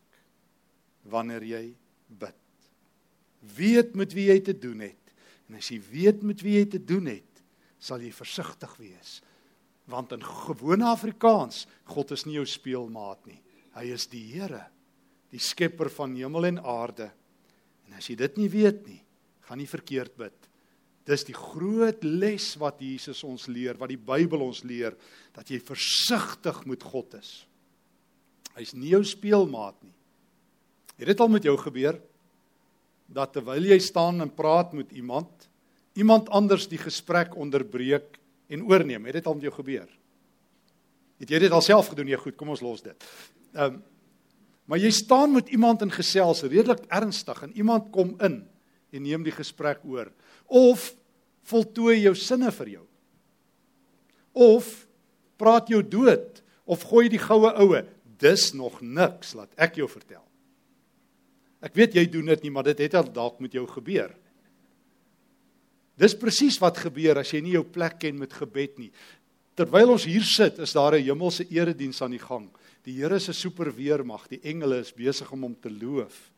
wanneer 1.10 1.44
jy 1.46 1.64
bid. 2.08 2.42
Weet 3.56 3.96
met 3.98 4.14
wie 4.18 4.30
jy 4.32 4.40
te 4.46 4.56
doen 4.58 4.82
het. 4.88 5.14
En 5.50 5.60
as 5.60 5.70
jy 5.70 5.80
weet 5.92 6.24
met 6.26 6.42
wie 6.46 6.58
jy 6.58 6.66
te 6.74 6.82
doen 6.82 7.10
het, 7.12 7.42
sal 7.78 8.02
jy 8.02 8.12
versigtig 8.16 8.72
wees. 8.82 9.20
Want 9.92 10.16
in 10.16 10.24
gewone 10.26 10.88
Afrikaans, 10.90 11.66
God 11.94 12.16
is 12.16 12.26
nie 12.26 12.40
jou 12.40 12.46
speelmaat 12.50 13.28
nie. 13.30 13.38
Hy 13.76 13.86
is 13.94 14.08
die 14.10 14.24
Here, 14.32 14.64
die 15.34 15.42
skepper 15.42 15.92
van 15.94 16.16
hemel 16.18 16.50
en 16.50 16.62
aarde. 16.64 17.12
En 17.86 18.00
as 18.00 18.10
jy 18.10 18.18
dit 18.18 18.42
nie 18.42 18.50
weet 18.50 18.82
nie, 18.88 19.02
gaan 19.46 19.62
jy 19.62 19.68
verkeerd 19.70 20.16
bid. 20.18 20.45
Dis 21.06 21.26
die 21.28 21.36
groot 21.38 22.02
les 22.04 22.48
wat 22.58 22.80
Jesus 22.82 23.22
ons 23.28 23.46
leer, 23.52 23.78
wat 23.78 23.92
die 23.94 24.02
Bybel 24.02 24.42
ons 24.42 24.64
leer, 24.66 24.96
dat 25.36 25.50
jy 25.52 25.60
versigtig 25.62 26.64
met 26.66 26.84
God 26.84 27.14
is. 27.20 27.44
Hy's 28.56 28.74
nie 28.74 28.94
jou 28.96 29.04
speelmaat 29.06 29.78
nie. 29.84 29.94
Het 30.96 31.12
dit 31.12 31.22
al 31.22 31.32
met 31.32 31.46
jou 31.46 31.56
gebeur 31.60 32.00
dat 33.16 33.36
terwyl 33.36 33.68
jy 33.70 33.78
staan 33.84 34.24
en 34.24 34.32
praat 34.34 34.72
met 34.74 34.94
iemand, 34.98 35.30
iemand 35.94 36.32
anders 36.34 36.66
die 36.72 36.80
gesprek 36.82 37.36
onderbreek 37.38 38.18
en 38.50 38.64
oorneem? 38.66 39.06
Het 39.06 39.20
dit 39.20 39.28
al 39.30 39.38
met 39.38 39.46
jou 39.46 39.54
gebeur? 39.60 39.90
Het 41.22 41.36
jy 41.36 41.44
dit 41.46 41.54
alself 41.54 41.92
gedoen? 41.92 42.10
Nee, 42.10 42.20
goed, 42.20 42.36
kom 42.40 42.50
ons 42.56 42.64
los 42.66 42.82
dit. 42.86 43.12
Ehm 43.54 43.78
um, 43.78 43.84
maar 44.66 44.82
jy 44.82 44.90
staan 44.90 45.36
met 45.36 45.52
iemand 45.54 45.84
in 45.86 45.92
gesels 45.94 46.40
redelik 46.42 46.88
ernstig 46.90 47.38
en 47.46 47.52
iemand 47.54 47.92
kom 47.94 48.16
in 48.18 48.40
en 48.90 49.04
neem 49.06 49.22
die 49.22 49.34
gesprek 49.36 49.84
oor 49.86 50.10
of 50.48 50.92
voltooi 51.50 52.02
jou 52.04 52.16
sinne 52.18 52.52
vir 52.52 52.70
jou. 52.78 52.86
Of 54.34 54.88
praat 55.38 55.70
jou 55.70 55.82
dood 55.84 56.42
of 56.66 56.86
gooi 56.90 57.08
die 57.12 57.22
goue 57.22 57.52
oue. 57.62 57.84
Dis 58.20 58.54
nog 58.56 58.82
niks 58.82 59.36
laat 59.38 59.52
ek 59.60 59.80
jou 59.82 59.88
vertel. 59.92 60.24
Ek 61.66 61.74
weet 61.78 61.98
jy 61.98 62.06
doen 62.12 62.30
dit 62.34 62.46
nie, 62.46 62.54
maar 62.54 62.68
dit 62.68 62.86
het 62.86 62.96
al 62.98 63.10
dalk 63.12 63.40
met 63.42 63.54
jou 63.56 63.66
gebeur. 63.70 64.14
Dis 65.96 66.16
presies 66.20 66.58
wat 66.62 66.82
gebeur 66.84 67.22
as 67.22 67.32
jy 67.32 67.42
nie 67.42 67.56
jou 67.56 67.64
plek 67.64 67.98
ken 68.04 68.18
met 68.20 68.34
gebed 68.36 68.80
nie. 68.82 68.92
Terwyl 69.56 69.94
ons 69.94 70.06
hier 70.08 70.24
sit, 70.28 70.60
is 70.60 70.76
daar 70.76 70.96
'n 70.96 71.04
hemelse 71.04 71.48
erediens 71.50 72.02
aan 72.02 72.12
die 72.12 72.20
gang. 72.20 72.50
Die 72.84 72.94
Here 72.94 73.20
se 73.20 73.34
superweermag, 73.34 74.28
die 74.28 74.42
engele 74.44 74.80
is 74.80 74.92
besig 74.92 75.32
om 75.32 75.42
hom 75.42 75.56
te 75.56 75.70
loof. 75.70 76.32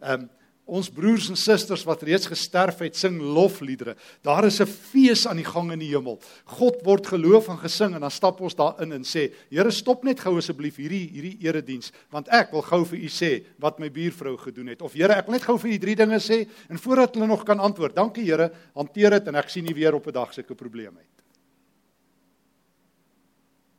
Ehm 0.00 0.22
um, 0.22 0.30
ons 0.64 0.88
broers 0.94 1.26
en 1.32 1.36
susters 1.38 1.82
wat 1.84 2.04
reeds 2.06 2.28
gesterf 2.30 2.78
het, 2.84 2.94
sing 2.96 3.18
lofliedere. 3.20 3.96
Daar 4.22 4.46
is 4.46 4.60
'n 4.60 4.66
fees 4.66 5.26
aan 5.26 5.36
die 5.36 5.44
gang 5.44 5.72
in 5.72 5.78
die 5.78 5.90
hemel. 5.90 6.20
God 6.44 6.82
word 6.84 7.06
geloof 7.06 7.48
en 7.48 7.58
gesing 7.58 7.94
en 7.94 8.00
dan 8.00 8.10
stap 8.10 8.40
ons 8.40 8.54
daarin 8.54 8.92
en 8.92 9.02
sê: 9.02 9.32
"Here, 9.50 9.70
stop 9.70 10.04
net 10.04 10.20
gou 10.20 10.36
asseblief 10.36 10.76
hierdie 10.76 11.10
hierdie 11.10 11.38
erediens, 11.42 11.92
want 12.10 12.28
ek 12.28 12.52
wil 12.52 12.62
gou 12.62 12.84
vir 12.84 12.98
u 12.98 13.08
sê 13.08 13.44
wat 13.58 13.78
my 13.80 13.90
buurvrou 13.90 14.36
gedoen 14.38 14.68
het." 14.68 14.82
Of 14.82 14.92
Here, 14.92 15.12
ek 15.12 15.26
wil 15.26 15.32
net 15.32 15.42
gou 15.42 15.58
vir 15.58 15.72
u 15.72 15.78
drie 15.78 15.96
dinge 15.96 16.20
sê 16.20 16.48
en 16.70 16.78
voordat 16.78 17.14
hulle 17.14 17.26
nog 17.26 17.44
kan 17.44 17.58
antwoord, 17.58 17.94
dankie 17.94 18.24
Here, 18.24 18.52
hanteer 18.74 19.10
dit 19.10 19.28
en 19.28 19.34
ek 19.34 19.48
sien 19.48 19.64
nie 19.64 19.74
weer 19.74 19.94
op 19.94 20.06
'n 20.06 20.12
dag 20.12 20.32
sulke 20.32 20.54
probleme 20.54 20.98
het. 20.98 21.24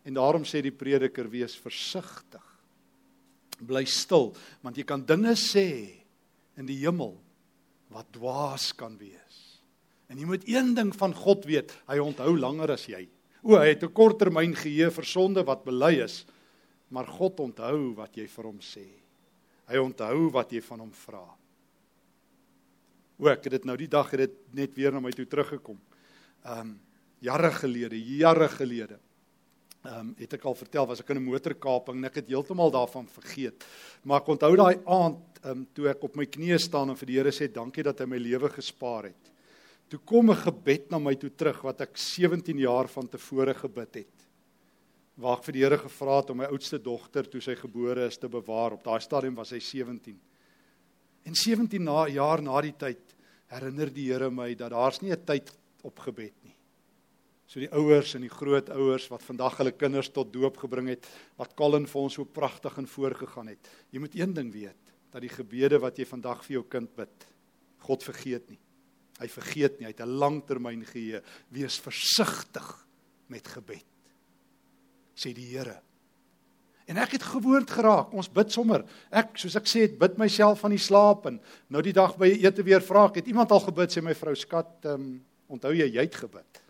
En 0.06 0.14
daarom 0.14 0.44
sê 0.44 0.62
die 0.62 0.72
prediker: 0.72 1.30
"Wees 1.30 1.56
versigtig. 1.56 2.44
Bly 3.62 3.86
stil, 3.86 4.36
want 4.62 4.76
jy 4.76 4.84
kan 4.84 5.06
dinge 5.06 5.36
sê 5.36 6.03
in 6.60 6.68
die 6.70 6.80
hemel 6.82 7.16
wat 7.94 8.10
dwaas 8.16 8.72
kan 8.78 8.96
wees. 8.98 9.40
En 10.10 10.20
jy 10.20 10.28
moet 10.30 10.48
een 10.50 10.74
ding 10.78 10.92
van 10.96 11.14
God 11.16 11.46
weet, 11.50 11.74
hy 11.90 12.00
onthou 12.02 12.36
langer 12.38 12.76
as 12.76 12.86
jy. 12.90 13.06
O, 13.44 13.58
hy 13.58 13.74
het 13.74 13.84
'n 13.84 13.94
korttermyn 13.94 14.56
geheue 14.56 14.92
vir 14.92 15.06
sonde 15.06 15.44
wat 15.44 15.66
bely 15.66 16.04
is, 16.04 16.26
maar 16.90 17.06
God 17.06 17.40
onthou 17.40 17.96
wat 17.96 18.16
jy 18.16 18.28
vir 18.28 18.46
hom 18.46 18.60
sê. 18.60 18.88
Hy 19.68 19.78
onthou 19.78 20.32
wat 20.32 20.52
jy 20.52 20.62
van 20.62 20.80
hom 20.80 20.92
vra. 20.92 21.26
O, 23.18 23.28
ek 23.28 23.44
het 23.44 23.52
dit 23.52 23.66
nou 23.66 23.78
die 23.78 23.88
dag 23.88 24.10
het 24.12 24.20
dit 24.20 24.54
net 24.54 24.76
weer 24.76 24.92
na 24.92 25.00
my 25.00 25.12
toe 25.12 25.26
teruggekom. 25.26 25.80
Ehm 26.46 26.60
um, 26.60 26.80
jare 27.24 27.52
gelede, 27.52 27.96
jare 27.96 28.50
gelede 28.50 29.00
ehm 29.84 30.00
um, 30.00 30.12
het 30.16 30.34
ek 30.34 30.46
al 30.48 30.56
vertel 30.56 30.86
was 30.88 31.02
ek 31.02 31.10
in 31.10 31.18
'n 31.18 31.28
motorkaping 31.28 31.98
en 31.98 32.06
ek 32.06 32.16
het 32.16 32.28
heeltemal 32.28 32.72
daarvan 32.72 33.08
vergeet. 33.08 33.66
Maar 34.04 34.22
ek 34.22 34.28
onthou 34.28 34.56
daai 34.56 34.80
aand 34.86 35.33
ehm 35.44 35.52
um, 35.52 35.66
toe 35.76 35.90
ek 35.92 36.04
op 36.08 36.16
my 36.16 36.26
knieë 36.26 36.58
staan 36.60 36.90
en 36.90 36.96
vir 36.96 37.10
die 37.10 37.18
Here 37.20 37.32
sê 37.36 37.50
dankie 37.52 37.84
dat 37.84 38.00
hy 38.00 38.06
my 38.08 38.18
lewe 38.18 38.50
gespaar 38.50 39.10
het. 39.10 39.32
Toe 39.90 40.00
kom 40.06 40.32
'n 40.32 40.36
gebed 40.36 40.92
na 40.92 41.00
my 41.00 41.16
toe 41.16 41.30
terug 41.30 41.62
wat 41.64 41.82
ek 41.82 41.98
17 41.98 42.58
jaar 42.58 42.88
van 42.88 43.08
tevore 43.08 43.54
gebid 43.54 43.96
het. 43.96 44.28
Waar 45.18 45.38
ek 45.38 45.44
vir 45.44 45.54
die 45.54 45.64
Here 45.64 45.78
gevra 45.78 46.18
het 46.18 46.30
om 46.30 46.38
my 46.38 46.46
oudste 46.46 46.80
dogter 46.80 47.30
toe 47.30 47.42
sy 47.42 47.56
gebore 47.56 48.08
is 48.08 48.18
te 48.18 48.28
bewaar. 48.28 48.74
Op 48.74 48.84
daai 48.84 49.02
stadium 49.02 49.36
was 49.36 49.50
sy 49.50 49.60
17. 49.60 50.20
En 51.26 51.36
17 51.36 51.84
na, 51.84 52.08
jaar 52.08 52.42
na 52.42 52.62
die 52.62 52.74
tyd 52.78 53.16
herinner 53.48 53.94
die 53.94 54.12
Here 54.12 54.32
my 54.32 54.56
dat 54.56 54.72
daar's 54.72 55.02
nie 55.02 55.12
'n 55.12 55.26
tyd 55.26 55.52
op 55.84 56.00
gebed 56.00 56.34
nie. 56.44 56.56
So 57.48 57.60
die 57.60 57.72
ouers 57.72 58.16
en 58.16 58.22
die 58.22 58.34
grootouers 58.34 59.10
wat 59.12 59.22
vandag 59.22 59.58
hulle 59.58 59.72
kinders 59.72 60.10
tot 60.10 60.34
doop 60.34 60.58
gebring 60.58 60.88
het, 60.88 61.06
wat 61.38 61.56
Colin 61.56 61.86
vir 61.86 62.02
ons 62.02 62.14
so 62.14 62.26
pragtig 62.26 62.78
en 62.78 62.88
voorgegaan 62.88 63.48
het. 63.48 63.70
Jy 63.92 64.00
moet 64.00 64.16
een 64.16 64.34
ding 64.34 64.52
weet, 64.52 64.83
dat 65.14 65.22
die 65.22 65.32
gebede 65.32 65.78
wat 65.82 66.00
jy 66.00 66.08
vandag 66.10 66.42
vir 66.46 66.58
jou 66.58 66.66
kind 66.66 66.90
bid, 66.98 67.26
God 67.86 68.04
vergeet 68.06 68.50
nie. 68.50 68.60
Hy 69.20 69.30
vergeet 69.30 69.78
nie, 69.78 69.86
hy 69.86 69.94
het 69.94 70.02
'n 70.02 70.18
langtermyn 70.20 70.86
geheue. 70.86 71.22
Wees 71.50 71.80
versigtig 71.80 72.88
met 73.28 73.48
gebed. 73.48 73.86
sê 75.16 75.32
die 75.32 75.46
Here. 75.46 75.80
En 76.88 76.98
ek 76.98 77.12
het 77.12 77.24
gewoond 77.24 77.70
geraak. 77.70 78.12
Ons 78.14 78.28
bid 78.28 78.52
sommer. 78.52 78.84
Ek 79.12 79.38
soos 79.38 79.56
ek 79.56 79.70
sê, 79.70 79.86
het 79.88 79.98
bid 80.00 80.18
myself 80.18 80.60
van 80.60 80.72
die 80.72 80.82
slaap 80.82 81.26
en 81.26 81.40
nou 81.70 81.82
die 81.82 81.94
dag 81.94 82.18
by 82.18 82.28
ete 82.28 82.64
weer 82.64 82.82
vra 82.82 83.06
ek, 83.06 83.16
het 83.22 83.28
iemand 83.28 83.52
al 83.52 83.64
gebid 83.64 83.94
sê 83.94 84.04
my 84.04 84.14
vrou 84.14 84.36
skat, 84.36 84.86
um, 84.86 85.24
onthou 85.48 85.72
jy 85.72 85.88
jy 85.88 86.02
het 86.02 86.16
gebid? 86.16 86.62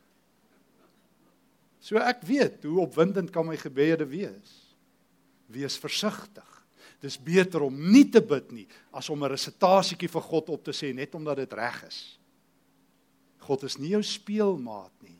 So 1.79 1.97
ek 1.97 2.21
weet 2.27 2.63
hoe 2.63 2.83
opwindend 2.85 3.31
kan 3.31 3.47
my 3.47 3.57
gebede 3.57 4.05
wees. 4.05 4.75
Wees 5.47 5.77
versigtig. 5.77 6.52
Dis 7.03 7.17
beter 7.19 7.65
om 7.65 7.75
nie 7.91 8.05
te 8.11 8.21
bid 8.23 8.53
nie 8.55 8.67
as 8.95 9.09
om 9.11 9.23
'n 9.23 9.33
resitasietjie 9.33 10.07
vir 10.07 10.21
God 10.21 10.49
op 10.49 10.63
te 10.63 10.71
sê 10.71 10.93
net 10.95 11.15
omdat 11.15 11.37
dit 11.37 11.53
reg 11.53 11.83
is. 11.87 12.17
God 13.39 13.63
is 13.63 13.77
nie 13.77 13.89
jou 13.89 14.03
speelmaat 14.03 14.91
nie. 15.03 15.19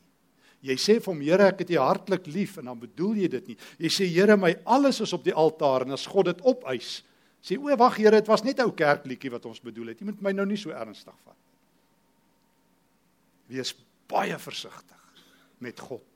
Jy 0.64 0.76
sê 0.80 0.94
vir 0.96 1.12
hom 1.12 1.20
Here 1.20 1.50
ek 1.50 1.58
het 1.58 1.70
U 1.70 1.76
hartlik 1.76 2.26
lief 2.26 2.56
en 2.58 2.64
dan 2.64 2.80
bedoel 2.80 3.16
jy 3.16 3.28
dit 3.28 3.48
nie. 3.48 3.56
Jy 3.78 3.90
sê 3.92 4.08
Here 4.08 4.36
my 4.36 4.56
alles 4.64 5.00
is 5.00 5.12
op 5.12 5.24
die 5.24 5.34
altaar 5.34 5.84
en 5.84 5.92
as 5.92 6.06
God 6.06 6.26
dit 6.26 6.40
opeis, 6.40 7.02
sê 7.44 7.58
o 7.58 7.76
wag 7.76 7.98
Here 8.00 8.10
dit 8.10 8.28
was 8.28 8.44
net 8.44 8.60
ou 8.60 8.72
kerkliedjie 8.72 9.30
wat 9.30 9.44
ons 9.44 9.60
bedoel 9.60 9.92
het. 9.92 10.00
Jy 10.00 10.06
moet 10.06 10.22
my 10.22 10.32
nou 10.32 10.46
nie 10.46 10.56
so 10.56 10.70
ernstig 10.70 11.14
vat 11.24 11.36
nie. 11.36 13.56
Wees 13.56 13.74
baie 14.08 14.38
versigtig 14.38 15.20
met 15.60 15.80
God. 15.80 16.08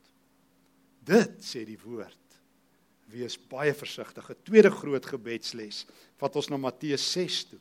Dit 1.05 1.45
sê 1.45 1.63
die 1.65 1.77
woord. 1.77 2.28
Wees 3.09 3.37
baie 3.49 3.73
versigtig. 3.73 4.29
'n 4.29 4.43
Tweede 4.43 4.71
groot 4.71 5.05
gebedsles 5.05 5.85
wat 6.19 6.35
ons 6.35 6.49
na 6.49 6.57
Matteus 6.57 7.11
6 7.11 7.43
toe. 7.49 7.59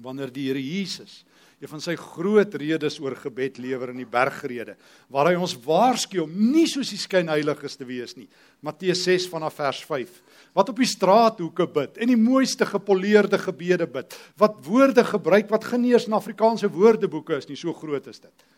Wanneer 0.00 0.32
die 0.32 0.48
Here 0.48 0.62
Jesus 0.62 1.24
een 1.64 1.70
van 1.70 1.80
sy 1.80 1.94
groot 1.96 2.54
redes 2.60 2.98
oor 3.00 3.14
gebed 3.16 3.58
lewer 3.62 3.92
in 3.94 4.02
die 4.02 4.08
bergrede, 4.08 4.74
waar 5.08 5.30
hy 5.30 5.34
ons 5.40 5.54
waarsku 5.64 6.20
om 6.20 6.32
nie 6.52 6.66
soos 6.68 6.90
die 6.92 7.00
skynheiliges 7.00 7.78
te 7.80 7.86
wees 7.88 8.12
nie. 8.18 8.26
Matteus 8.64 9.04
6 9.06 9.28
vanaf 9.32 9.56
vers 9.56 9.80
5. 9.88 10.18
Wat 10.56 10.68
op 10.68 10.82
die 10.82 10.88
straathoeke 10.88 11.66
bid 11.72 12.00
en 12.02 12.12
die 12.12 12.20
mooiste 12.20 12.68
gepoleerde 12.68 13.40
gebede 13.40 13.88
bid, 13.88 14.16
wat 14.40 14.58
woorde 14.66 15.06
gebruik 15.08 15.48
wat 15.52 15.64
geen 15.70 15.86
eens 15.88 16.08
in 16.10 16.18
Afrikaanse 16.18 16.68
woordeboeke 16.68 17.38
is 17.40 17.48
nie, 17.48 17.56
so 17.56 17.72
groot 17.72 18.12
is 18.12 18.20
dit. 18.20 18.48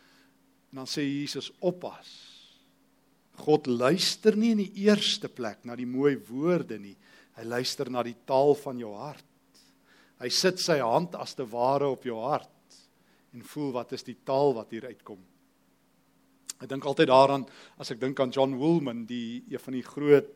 En 0.72 0.82
dan 0.82 0.90
sê 0.90 1.06
Jesus: 1.06 1.52
"Oppas." 1.60 2.35
God 3.38 3.66
luister 3.66 4.36
nie 4.36 4.52
in 4.54 4.62
die 4.64 4.86
eerste 4.86 5.28
plek 5.28 5.64
na 5.64 5.76
die 5.76 5.86
mooi 5.86 6.16
woorde 6.28 6.78
nie. 6.78 6.96
Hy 7.36 7.44
luister 7.44 7.90
na 7.90 8.02
die 8.02 8.16
taal 8.26 8.54
van 8.54 8.78
jou 8.80 8.94
hart. 8.96 9.24
Hy 10.20 10.28
sit 10.32 10.60
sy 10.62 10.78
hand 10.80 11.14
as 11.14 11.34
te 11.36 11.44
ware 11.44 11.90
op 11.92 12.04
jou 12.04 12.16
hart 12.24 12.48
en 13.36 13.42
voel 13.44 13.72
wat 13.74 13.92
is 13.92 14.06
die 14.06 14.16
taal 14.24 14.54
wat 14.56 14.70
hier 14.72 14.86
uitkom. 14.88 15.20
Ek 16.56 16.70
dink 16.70 16.86
altyd 16.88 17.10
daaraan 17.10 17.44
as 17.76 17.90
ek 17.92 18.00
dink 18.00 18.20
aan 18.20 18.32
John 18.32 18.56
Woolman, 18.56 19.04
die 19.04 19.44
een 19.50 19.60
van 19.60 19.76
die 19.76 19.84
groot 19.84 20.32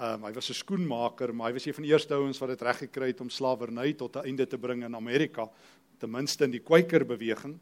ehm 0.00 0.22
um, 0.22 0.22
hy 0.24 0.32
was 0.32 0.48
'n 0.48 0.56
skoenmaker, 0.56 1.34
maar 1.34 1.48
hy 1.48 1.52
was 1.58 1.66
een 1.66 1.74
van 1.74 1.84
die 1.84 1.92
eerste 1.92 2.14
ouens 2.14 2.38
wat 2.40 2.48
dit 2.48 2.62
reg 2.62 2.78
gekry 2.78 3.06
het 3.12 3.20
om 3.20 3.28
slawerny 3.28 3.92
tot 3.92 4.16
'n 4.16 4.24
einde 4.24 4.46
te 4.46 4.56
bring 4.56 4.84
in 4.84 4.96
Amerika, 4.96 5.50
ten 5.98 6.10
minste 6.10 6.44
in 6.44 6.50
die 6.50 6.64
Quaker 6.64 7.04
beweging. 7.04 7.60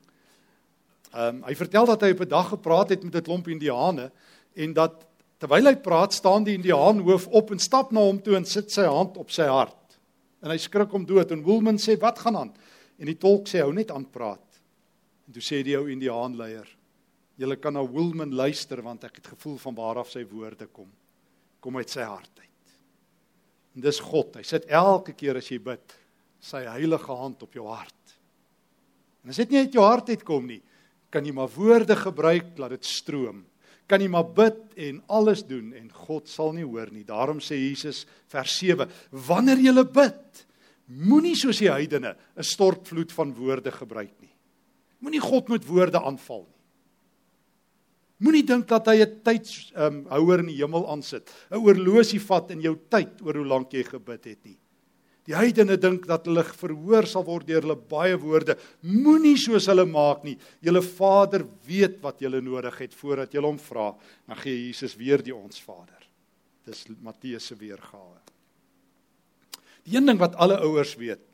Ehm 1.13 1.37
um, 1.37 1.43
hy 1.43 1.55
vertel 1.55 1.87
dat 1.87 2.01
hy 2.01 2.11
op 2.11 2.21
'n 2.21 2.29
dag 2.29 2.49
gepraat 2.49 2.91
het 2.91 3.03
met 3.03 3.15
'n 3.15 3.23
klomp 3.23 3.49
Indiane 3.49 4.13
en 4.59 4.75
dat 4.75 5.05
terwyl 5.39 5.71
hy 5.71 5.77
praat 5.83 6.17
staan 6.17 6.47
die 6.47 6.57
Indiaan 6.59 7.03
hoof 7.07 7.29
op 7.31 7.53
en 7.55 7.63
stap 7.63 7.93
na 7.95 8.03
hom 8.03 8.19
toe 8.23 8.35
en 8.39 8.47
sit 8.49 8.73
sy 8.75 8.89
hand 8.91 9.19
op 9.21 9.31
sy 9.35 9.47
hart. 9.47 9.99
En 10.43 10.51
hy 10.51 10.59
skrik 10.63 10.91
hom 10.95 11.07
dood 11.07 11.31
en 11.35 11.45
Woolman 11.47 11.79
sê 11.83 11.95
wat 12.01 12.19
gaan 12.23 12.39
aan? 12.41 12.51
En 12.99 13.07
die 13.07 13.19
tolk 13.19 13.47
sê 13.51 13.63
hou 13.63 13.71
net 13.75 13.93
aan 13.95 14.07
praat. 14.11 14.43
En 15.29 15.37
toe 15.37 15.45
sê 15.45 15.63
die 15.63 15.77
ou 15.79 15.87
Indiaan 15.91 16.37
leier: 16.39 16.67
"Julle 17.39 17.57
kan 17.57 17.75
na 17.75 17.85
Woolman 17.87 18.35
luister 18.35 18.83
want 18.83 19.05
ek 19.05 19.21
het 19.21 19.31
gevoel 19.35 19.59
van 19.59 19.75
waar 19.75 19.99
af 20.03 20.11
sy 20.11 20.25
woorde 20.27 20.67
kom. 20.67 20.91
Kom 21.61 21.77
uit 21.77 21.91
sy 21.91 22.03
hart 22.03 22.33
uit." 22.39 22.75
En 23.77 23.83
dis 23.83 24.01
God. 24.01 24.37
Hy 24.37 24.43
sit 24.43 24.67
elke 24.67 25.13
keer 25.13 25.37
as 25.37 25.51
jy 25.51 25.59
bid 25.59 25.95
sy 26.41 26.65
heilige 26.67 27.15
hand 27.15 27.43
op 27.43 27.55
jou 27.55 27.67
hart. 27.67 27.95
En 29.23 29.31
as 29.31 29.37
dit 29.37 29.51
nie 29.51 29.59
uit 29.67 29.75
jou 29.75 29.85
hart 29.85 30.09
uitkom 30.09 30.47
nie, 30.47 30.63
kan 31.11 31.25
jy 31.25 31.33
maar 31.33 31.51
woorde 31.51 31.97
gebruik 31.97 32.59
laat 32.59 32.71
dit 32.71 32.85
stroom 32.85 33.45
kan 33.89 34.03
jy 34.05 34.09
maar 34.13 34.29
bid 34.37 34.59
en 34.77 35.01
alles 35.09 35.43
doen 35.49 35.73
en 35.77 35.89
God 36.07 36.29
sal 36.29 36.53
nie 36.53 36.67
hoor 36.67 36.91
nie. 36.93 37.07
Daarom 37.09 37.41
sê 37.41 37.57
Jesus 37.57 38.05
vers 38.29 38.59
7: 38.61 38.89
Wanneer 39.11 39.59
jy 39.65 39.85
bid, 39.85 40.45
moenie 40.87 41.37
soos 41.37 41.59
die 41.59 41.73
heidene 41.73 42.17
'n 42.37 42.43
stortvloed 42.43 43.13
van 43.13 43.35
woorde 43.35 43.73
gebruik 43.73 44.13
nie. 44.21 44.35
Moenie 45.01 45.21
God 45.21 45.49
met 45.49 45.67
woorde 45.67 46.01
aanval 46.01 46.45
nie. 46.45 46.59
Moenie 48.19 48.43
dink 48.43 48.67
dat 48.67 48.87
hy 48.87 48.99
'n 49.03 49.21
tydshouer 49.23 50.41
um, 50.41 50.47
in 50.47 50.51
die 50.51 50.59
hemel 50.59 50.89
aansit, 50.91 51.31
'n 51.51 51.63
oorlosie 51.63 52.21
vat 52.21 52.51
in 52.51 52.61
jou 52.61 52.77
tyd 52.91 53.23
oor 53.23 53.35
hoe 53.35 53.47
lank 53.47 53.73
jy 53.73 53.85
gebid 53.85 54.25
het 54.25 54.45
nie. 54.45 54.59
Die 55.29 55.37
heidene 55.37 55.77
dink 55.77 56.07
dat 56.09 56.25
hulle 56.25 56.41
verhoor 56.41 57.05
sal 57.09 57.27
word 57.27 57.51
deur 57.51 57.67
hulle 57.67 57.77
baie 57.91 58.17
woorde. 58.17 58.55
Moenie 58.89 59.37
soos 59.37 59.67
hulle 59.69 59.85
maak 59.85 60.23
nie. 60.25 60.39
Julle 60.65 60.81
Vader 60.81 61.45
weet 61.69 61.99
wat 62.01 62.25
julle 62.25 62.41
nodig 62.41 62.79
het 62.81 62.97
voordat 62.97 63.37
julle 63.37 63.51
hom 63.51 63.61
vra. 63.61 63.91
Dan 64.25 64.41
gee 64.41 64.57
Jesus 64.57 64.97
weer 64.97 65.21
die 65.25 65.37
ons 65.37 65.61
Vader. 65.61 66.01
Dis 66.65 66.87
Matteus 67.05 67.51
se 67.51 67.59
weergawe. 67.61 68.17
Die 69.85 69.99
een 69.99 70.09
ding 70.09 70.21
wat 70.21 70.37
alle 70.41 70.57
ouers 70.65 70.97
weet 71.01 71.25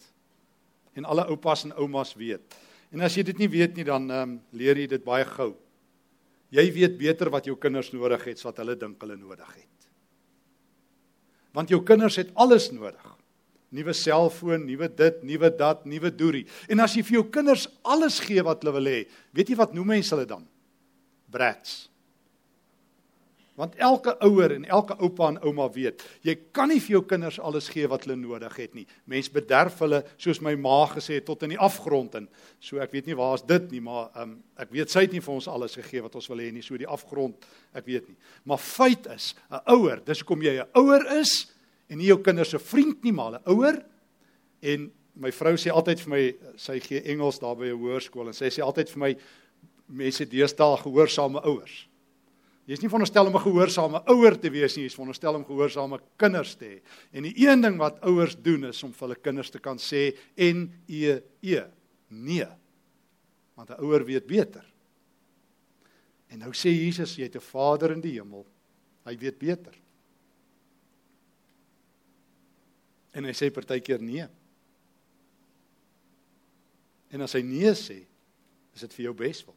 en 0.98 1.06
alle 1.10 1.24
oupas 1.30 1.64
en 1.66 1.74
oumas 1.78 2.12
weet. 2.18 2.54
En 2.94 3.02
as 3.02 3.14
jy 3.14 3.24
dit 3.26 3.38
nie 3.42 3.50
weet 3.50 3.78
nie 3.78 3.86
dan 3.86 4.10
ehm 4.10 4.34
um, 4.34 4.36
leer 4.54 4.78
jy 4.78 4.90
dit 4.90 5.06
baie 5.06 5.24
gou. 5.26 5.52
Jy 6.54 6.66
weet 6.74 6.98
beter 6.98 7.30
wat 7.34 7.46
jou 7.46 7.56
kinders 7.58 7.90
nodig 7.94 8.26
het 8.26 8.38
as 8.38 8.46
wat 8.46 8.58
hulle 8.62 8.76
dink 8.78 9.02
hulle 9.02 9.16
nodig 9.18 9.50
het. 9.54 9.90
Want 11.54 11.70
jou 11.70 11.82
kinders 11.86 12.18
het 12.18 12.34
alles 12.34 12.72
nodig 12.74 13.14
nuwe 13.74 13.94
selfoon, 13.96 14.66
nuwe 14.68 14.88
dit, 14.88 15.22
nuwe 15.26 15.50
dat, 15.58 15.82
nuwe 15.88 16.12
doerie. 16.14 16.44
En 16.70 16.84
as 16.84 16.94
jy 16.96 17.02
vir 17.06 17.20
jou 17.20 17.24
kinders 17.34 17.66
alles 17.82 18.20
gee 18.22 18.44
wat 18.46 18.62
hulle 18.62 18.76
wil 18.78 18.92
hê, 18.92 19.00
weet 19.34 19.50
jy 19.50 19.58
wat 19.58 19.74
noem 19.74 19.96
mense 19.96 20.14
hulle 20.14 20.28
dan? 20.30 20.46
Brats. 21.34 21.84
Want 23.54 23.76
elke 23.78 24.16
ouer 24.26 24.50
en 24.56 24.64
elke 24.66 24.96
oupa 24.98 25.28
en 25.30 25.36
ouma 25.46 25.68
weet, 25.70 26.02
jy 26.26 26.34
kan 26.54 26.66
nie 26.72 26.80
vir 26.82 26.96
jou 26.96 27.02
kinders 27.06 27.36
alles 27.38 27.68
gee 27.70 27.86
wat 27.90 28.02
hulle 28.02 28.16
nodig 28.18 28.56
het 28.58 28.72
nie. 28.74 28.82
Mens 29.10 29.30
bederf 29.30 29.78
hulle 29.84 30.00
soos 30.18 30.40
my 30.42 30.56
ma 30.58 30.80
gesê 30.90 31.20
het 31.20 31.26
tot 31.28 31.44
in 31.46 31.54
die 31.54 31.60
afgrond 31.62 32.16
in. 32.18 32.26
So 32.58 32.82
ek 32.82 32.96
weet 32.96 33.06
nie 33.10 33.18
waar 33.18 33.36
is 33.38 33.46
dit 33.46 33.68
nie, 33.76 33.82
maar 33.84 34.10
um, 34.18 34.40
ek 34.58 34.74
weet 34.74 34.90
sy 34.90 35.06
het 35.06 35.14
nie 35.14 35.22
vir 35.22 35.36
ons 35.36 35.46
alles 35.50 35.78
gegee 35.78 36.02
wat 36.02 36.18
ons 36.18 36.26
wil 36.32 36.42
hê 36.42 36.50
nie. 36.50 36.64
So 36.66 36.78
die 36.80 36.90
afgrond, 36.90 37.46
ek 37.78 37.86
weet 37.86 38.10
nie. 38.10 38.18
Maar 38.42 38.58
feit 38.58 39.06
is, 39.14 39.36
'n 39.46 39.62
ouer, 39.70 40.02
dis 40.02 40.24
hoekom 40.24 40.42
jy 40.42 40.58
'n 40.58 40.70
ouer 40.74 41.06
is 41.20 41.53
en 41.88 41.98
nie 41.98 42.06
jou 42.06 42.20
kinders 42.20 42.50
se 42.50 42.58
vriend 42.58 43.02
nie, 43.02 43.12
maar 43.12 43.32
'n 43.32 43.42
ouer. 43.44 43.84
En 44.62 44.90
my 45.14 45.30
vrou 45.32 45.54
sê 45.56 45.70
altyd 45.70 46.00
vir 46.00 46.10
my, 46.10 46.34
sy 46.56 46.80
gee 46.80 47.02
Engels 47.02 47.38
daar 47.38 47.56
by 47.56 47.66
'n 47.66 47.78
hoërskool 47.78 48.28
en 48.28 48.34
sy 48.34 48.50
sê 48.50 48.62
altyd 48.62 48.90
vir 48.90 48.98
my 48.98 49.16
mense 49.88 50.24
deesdae 50.24 50.76
gehoorsame 50.76 51.40
ouers. 51.44 51.88
Jy's 52.64 52.80
nie 52.80 52.88
veronderstel 52.88 53.26
om 53.26 53.36
'n 53.36 53.44
gehoorsame 53.44 54.02
ouer 54.08 54.40
te 54.40 54.50
wees 54.50 54.76
nie, 54.76 54.84
jy's 54.84 54.94
veronderstel 54.94 55.34
om 55.34 55.44
gehoorsame 55.44 56.00
kinders 56.16 56.54
te 56.54 56.64
hê. 56.64 56.80
En 57.12 57.22
die 57.22 57.34
een 57.36 57.60
ding 57.60 57.76
wat 57.76 58.00
ouers 58.00 58.36
doen 58.36 58.64
is 58.64 58.82
om 58.82 58.92
vir 58.92 59.08
hulle 59.08 59.20
kinders 59.20 59.50
te 59.50 59.58
kan 59.58 59.76
sê 59.76 60.16
en 60.34 60.72
e 60.88 61.22
e 61.42 61.64
nee. 62.08 62.46
Want 63.54 63.70
'n 63.70 63.84
ouer 63.84 64.04
weet 64.04 64.26
beter. 64.26 64.64
En 66.28 66.38
nou 66.38 66.52
sê 66.52 66.70
Jesus, 66.70 67.16
jy 67.16 67.24
het 67.24 67.36
'n 67.36 67.40
Vader 67.40 67.92
in 67.92 68.00
die 68.00 68.18
hemel. 68.18 68.46
Hy 69.04 69.16
weet 69.18 69.38
beter. 69.38 69.83
En 73.14 73.26
hy 73.26 73.35
sê 73.37 73.50
partykeer 73.54 74.02
nee. 74.02 74.26
En 77.14 77.23
as 77.23 77.37
hy 77.38 77.44
nee 77.47 77.75
sê, 77.78 78.00
is 78.75 78.83
dit 78.83 78.97
vir 78.99 79.09
jou 79.09 79.14
beswil 79.23 79.54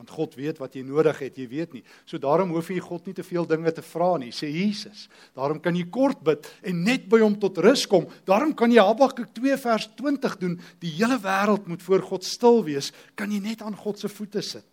want 0.00 0.12
God 0.16 0.36
weet 0.38 0.60
wat 0.60 0.76
jy 0.76 0.82
nodig 0.86 1.18
het, 1.20 1.36
jy 1.36 1.46
weet 1.50 1.74
nie. 1.76 1.82
So 2.08 2.16
daarom 2.20 2.54
hoef 2.54 2.70
jy 2.72 2.78
God 2.80 3.04
nie 3.08 3.14
te 3.16 3.24
veel 3.26 3.44
dinge 3.48 3.72
te 3.76 3.84
vra 3.84 4.14
nie, 4.20 4.30
sê 4.32 4.48
Jesus. 4.48 5.06
Daarom 5.36 5.60
kan 5.60 5.76
jy 5.76 5.84
kort 5.92 6.22
bid 6.24 6.48
en 6.64 6.80
net 6.86 7.04
by 7.12 7.20
hom 7.20 7.36
tot 7.40 7.60
rus 7.60 7.84
kom. 7.90 8.06
Daarom 8.28 8.54
kan 8.56 8.72
jy 8.72 8.80
Habakuk 8.80 9.28
2 9.36 9.58
vers 9.60 9.90
20 9.98 10.38
doen. 10.40 10.56
Die 10.80 10.94
hele 10.96 11.20
wêreld 11.20 11.68
moet 11.68 11.84
voor 11.84 12.04
God 12.08 12.24
stil 12.24 12.62
wees. 12.64 12.90
Kan 13.18 13.34
jy 13.34 13.42
net 13.44 13.64
aan 13.66 13.76
God 13.76 14.00
se 14.00 14.08
voete 14.08 14.40
sit 14.44 14.66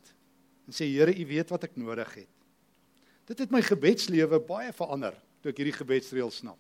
en 0.68 0.76
sê 0.76 0.88
Here, 0.88 1.12
U 1.12 1.26
weet 1.28 1.52
wat 1.52 1.64
ek 1.68 1.78
nodig 1.80 2.10
het. 2.24 2.32
Dit 3.28 3.44
het 3.44 3.52
my 3.52 3.62
gebedslewe 3.64 4.40
baie 4.48 4.72
verander 4.76 5.16
toe 5.48 5.56
ek 5.56 5.64
hierdie 5.64 5.80
gebedsreël 5.80 6.32
snap. 6.34 6.60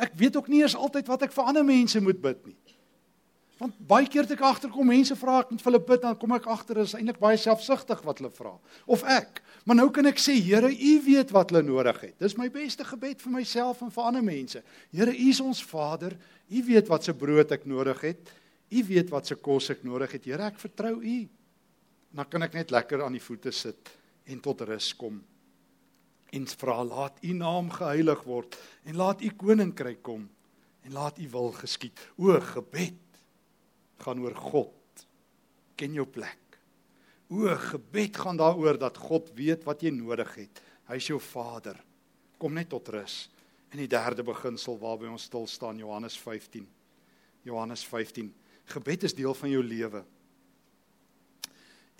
Ek 0.00 0.14
weet 0.16 0.36
ook 0.38 0.48
nie 0.48 0.62
eens 0.62 0.78
altyd 0.78 1.08
wat 1.10 1.26
ek 1.26 1.34
vir 1.34 1.48
ander 1.50 1.66
mense 1.66 2.00
moet 2.00 2.20
bid 2.22 2.44
nie. 2.46 2.58
Want 3.60 3.76
baie 3.84 4.06
keer 4.08 4.24
het 4.24 4.32
ek 4.38 4.44
agterkom 4.46 4.88
mense 4.88 5.12
vra 5.20 5.42
ek 5.42 5.50
moet 5.52 5.60
vir 5.60 5.68
hulle 5.68 5.82
bid 5.84 6.00
dan 6.00 6.16
kom 6.16 6.32
ek 6.32 6.46
agter 6.48 6.78
is 6.80 6.94
eintlik 6.96 7.18
baie 7.20 7.36
selfsugtig 7.36 8.00
wat 8.06 8.22
hulle 8.22 8.30
vra 8.32 8.54
of 8.88 9.02
ek. 9.04 9.42
Maar 9.68 9.76
nou 9.82 9.88
kan 9.92 10.08
ek 10.08 10.22
sê 10.22 10.38
Here, 10.40 10.70
U 10.70 10.92
weet 11.04 11.34
wat 11.36 11.52
hulle 11.52 11.66
nodig 11.66 11.98
het. 12.06 12.14
Dis 12.22 12.38
my 12.40 12.48
beste 12.48 12.86
gebed 12.88 13.20
vir 13.20 13.34
myself 13.34 13.82
en 13.84 13.92
vir 13.92 14.06
ander 14.08 14.24
mense. 14.24 14.62
Here, 14.94 15.12
U 15.12 15.28
is 15.28 15.42
ons 15.44 15.60
Vader. 15.60 16.16
U 16.48 16.62
weet 16.70 16.88
wat 16.88 17.04
se 17.04 17.12
brood 17.12 17.52
ek 17.52 17.68
nodig 17.68 18.00
het. 18.06 18.32
U 18.70 18.84
weet 18.88 19.12
wat 19.12 19.28
se 19.28 19.36
kos 19.36 19.68
ek 19.74 19.84
nodig 19.84 20.16
het. 20.16 20.24
Here, 20.24 20.48
ek 20.48 20.62
vertrou 20.62 20.96
U. 20.96 21.18
Dan 22.16 22.30
kan 22.32 22.48
ek 22.48 22.56
net 22.56 22.72
lekker 22.72 23.04
aan 23.04 23.18
die 23.18 23.22
voete 23.22 23.52
sit 23.52 23.92
en 24.30 24.40
tot 24.40 24.64
rus 24.64 24.94
kom. 24.96 25.20
En 26.30 26.46
vra 26.46 26.84
laat 26.84 27.18
U 27.26 27.32
naam 27.34 27.70
geheilig 27.74 28.22
word 28.26 28.58
en 28.86 28.98
laat 29.00 29.22
U 29.22 29.30
koninkryk 29.36 30.02
kom 30.06 30.28
en 30.86 30.92
laat 30.94 31.18
U 31.18 31.28
wil 31.32 31.50
geskied. 31.58 31.96
O 32.16 32.38
gebed 32.40 32.98
gaan 34.04 34.22
oor 34.22 34.34
God. 34.34 35.06
Ken 35.76 35.96
jou 35.96 36.06
plek. 36.06 36.38
O, 37.30 37.46
gebed 37.70 38.16
gaan 38.16 38.38
daaroor 38.40 38.78
dat 38.78 38.96
God 38.98 39.30
weet 39.38 39.64
wat 39.68 39.82
jy 39.84 39.92
nodig 39.94 40.32
het. 40.34 40.62
Hy's 40.90 41.10
jou 41.12 41.20
Vader. 41.22 41.76
Kom 42.40 42.56
net 42.56 42.70
tot 42.72 42.88
rus. 42.90 43.28
En 43.70 43.78
die 43.78 43.90
derde 43.90 44.24
beginsel 44.26 44.78
waarby 44.80 45.06
ons 45.10 45.28
stil 45.30 45.46
staan 45.46 45.78
Johannes 45.78 46.16
15. 46.18 46.66
Johannes 47.46 47.84
15. 47.86 48.32
Gebed 48.70 49.06
is 49.06 49.14
deel 49.14 49.34
van 49.34 49.52
jou 49.52 49.62
lewe. 49.62 50.02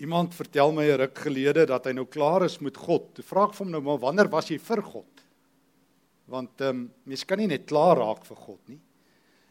Iemand 0.01 0.33
vertel 0.33 0.71
my 0.73 0.85
'n 0.89 0.97
ruk 0.97 1.17
gelede 1.17 1.65
dat 1.65 1.85
hy 1.85 1.91
nou 1.93 2.05
klaar 2.05 2.43
is 2.43 2.57
met 2.59 2.77
God. 2.77 3.13
Toe 3.13 3.23
vra 3.23 3.43
ek 3.45 3.53
vir 3.53 3.65
hom 3.65 3.71
nou 3.71 3.81
maar 3.81 3.99
wanneer 3.99 4.29
was 4.29 4.49
jy 4.49 4.57
vir 4.57 4.81
God? 4.81 5.21
Want 6.25 6.61
ehm 6.61 6.69
um, 6.69 6.91
mens 7.05 7.25
kan 7.25 7.37
nie 7.37 7.47
net 7.47 7.65
klaar 7.65 7.97
raak 7.97 8.25
vir 8.25 8.37
God 8.37 8.59
nie. 8.67 8.79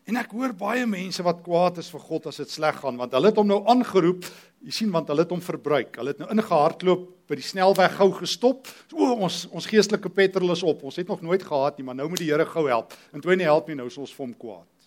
En 0.09 0.17
ek 0.17 0.33
hoor 0.33 0.53
baie 0.53 0.87
mense 0.87 1.23
wat 1.23 1.45
kwaad 1.45 1.79
is 1.79 1.91
vir 1.93 2.01
God 2.01 2.27
as 2.27 2.37
dit 2.37 2.51
sleg 2.51 2.81
gaan 2.83 2.97
want 2.97 3.13
hulle 3.13 3.31
het 3.31 3.37
hom 3.37 3.47
nou 3.47 3.61
aangeroep. 3.65 4.25
Jy 4.67 4.73
sien 4.73 4.91
want 4.91 5.09
hulle 5.09 5.23
het 5.23 5.31
hom 5.31 5.41
verbruik. 5.41 5.95
Hulle 5.97 6.11
het 6.11 6.19
nou 6.19 6.31
ingehardloop 6.35 7.07
by 7.29 7.39
die 7.39 7.47
snelweg 7.47 7.95
gou 8.01 8.11
gestop. 8.19 8.67
O 8.93 9.15
ons 9.23 9.47
ons 9.53 9.67
geestelike 9.71 10.11
petrol 10.11 10.51
is 10.51 10.63
op. 10.67 10.83
Ons 10.83 10.97
het 10.97 11.07
nog 11.07 11.23
nooit 11.23 11.43
gehad 11.43 11.79
nie, 11.79 11.85
maar 11.87 11.95
nou 11.95 12.09
moet 12.09 12.19
die 12.19 12.33
Here 12.33 12.47
gou 12.47 12.67
help. 12.67 12.93
En 13.15 13.21
toe 13.21 13.31
hy 13.31 13.37
nie 13.37 13.47
help 13.47 13.69
nie, 13.69 13.77
nou 13.77 13.87
is 13.87 13.99
ons 13.99 14.11
vir 14.11 14.27
hom 14.27 14.35
kwaad. 14.35 14.80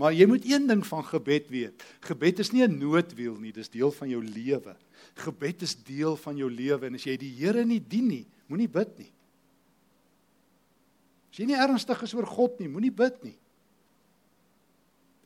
Maar 0.00 0.14
jy 0.16 0.26
moet 0.26 0.46
een 0.46 0.66
ding 0.66 0.82
van 0.86 1.04
gebed 1.06 1.48
weet. 1.54 1.84
Gebed 2.02 2.38
is 2.42 2.50
nie 2.52 2.66
'n 2.66 2.78
noodwiel 2.78 3.36
nie, 3.38 3.52
dis 3.52 3.70
deel 3.70 3.92
van 3.92 4.08
jou 4.08 4.24
lewe. 4.24 4.76
Gebed 5.14 5.62
is 5.62 5.76
deel 5.76 6.16
van 6.16 6.36
jou 6.36 6.50
lewe 6.50 6.86
en 6.86 6.94
as 6.94 7.04
jy 7.04 7.16
die 7.16 7.34
Here 7.34 7.64
nie 7.64 7.80
dien 7.80 8.08
nie, 8.08 8.26
moenie 8.46 8.68
bid 8.68 8.98
nie. 8.98 9.12
As 11.30 11.38
jy 11.38 11.46
nie 11.46 11.58
ernstig 11.58 12.02
is 12.02 12.14
oor 12.14 12.26
God 12.26 12.60
nie, 12.60 12.68
moenie 12.68 12.92
bid 12.94 13.24
nie. 13.24 13.36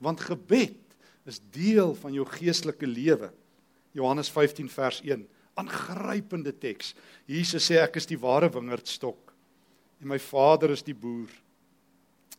Want 0.01 0.21
gebed 0.21 0.77
is 1.27 1.41
deel 1.53 1.95
van 1.95 2.13
jou 2.13 2.25
geestelike 2.25 2.87
lewe. 2.87 3.33
Johannes 3.93 4.31
15 4.31 4.69
vers 4.69 5.01
1. 5.05 5.27
Aangrypende 5.55 6.53
teks. 6.53 6.95
Jesus 7.27 7.67
sê 7.71 7.83
ek 7.83 7.97
is 7.97 8.07
die 8.07 8.19
ware 8.19 8.49
wingerdstok 8.49 9.29
en 10.01 10.09
my 10.13 10.19
Vader 10.23 10.71
is 10.71 10.85
die 10.87 10.95
boer. 10.95 11.31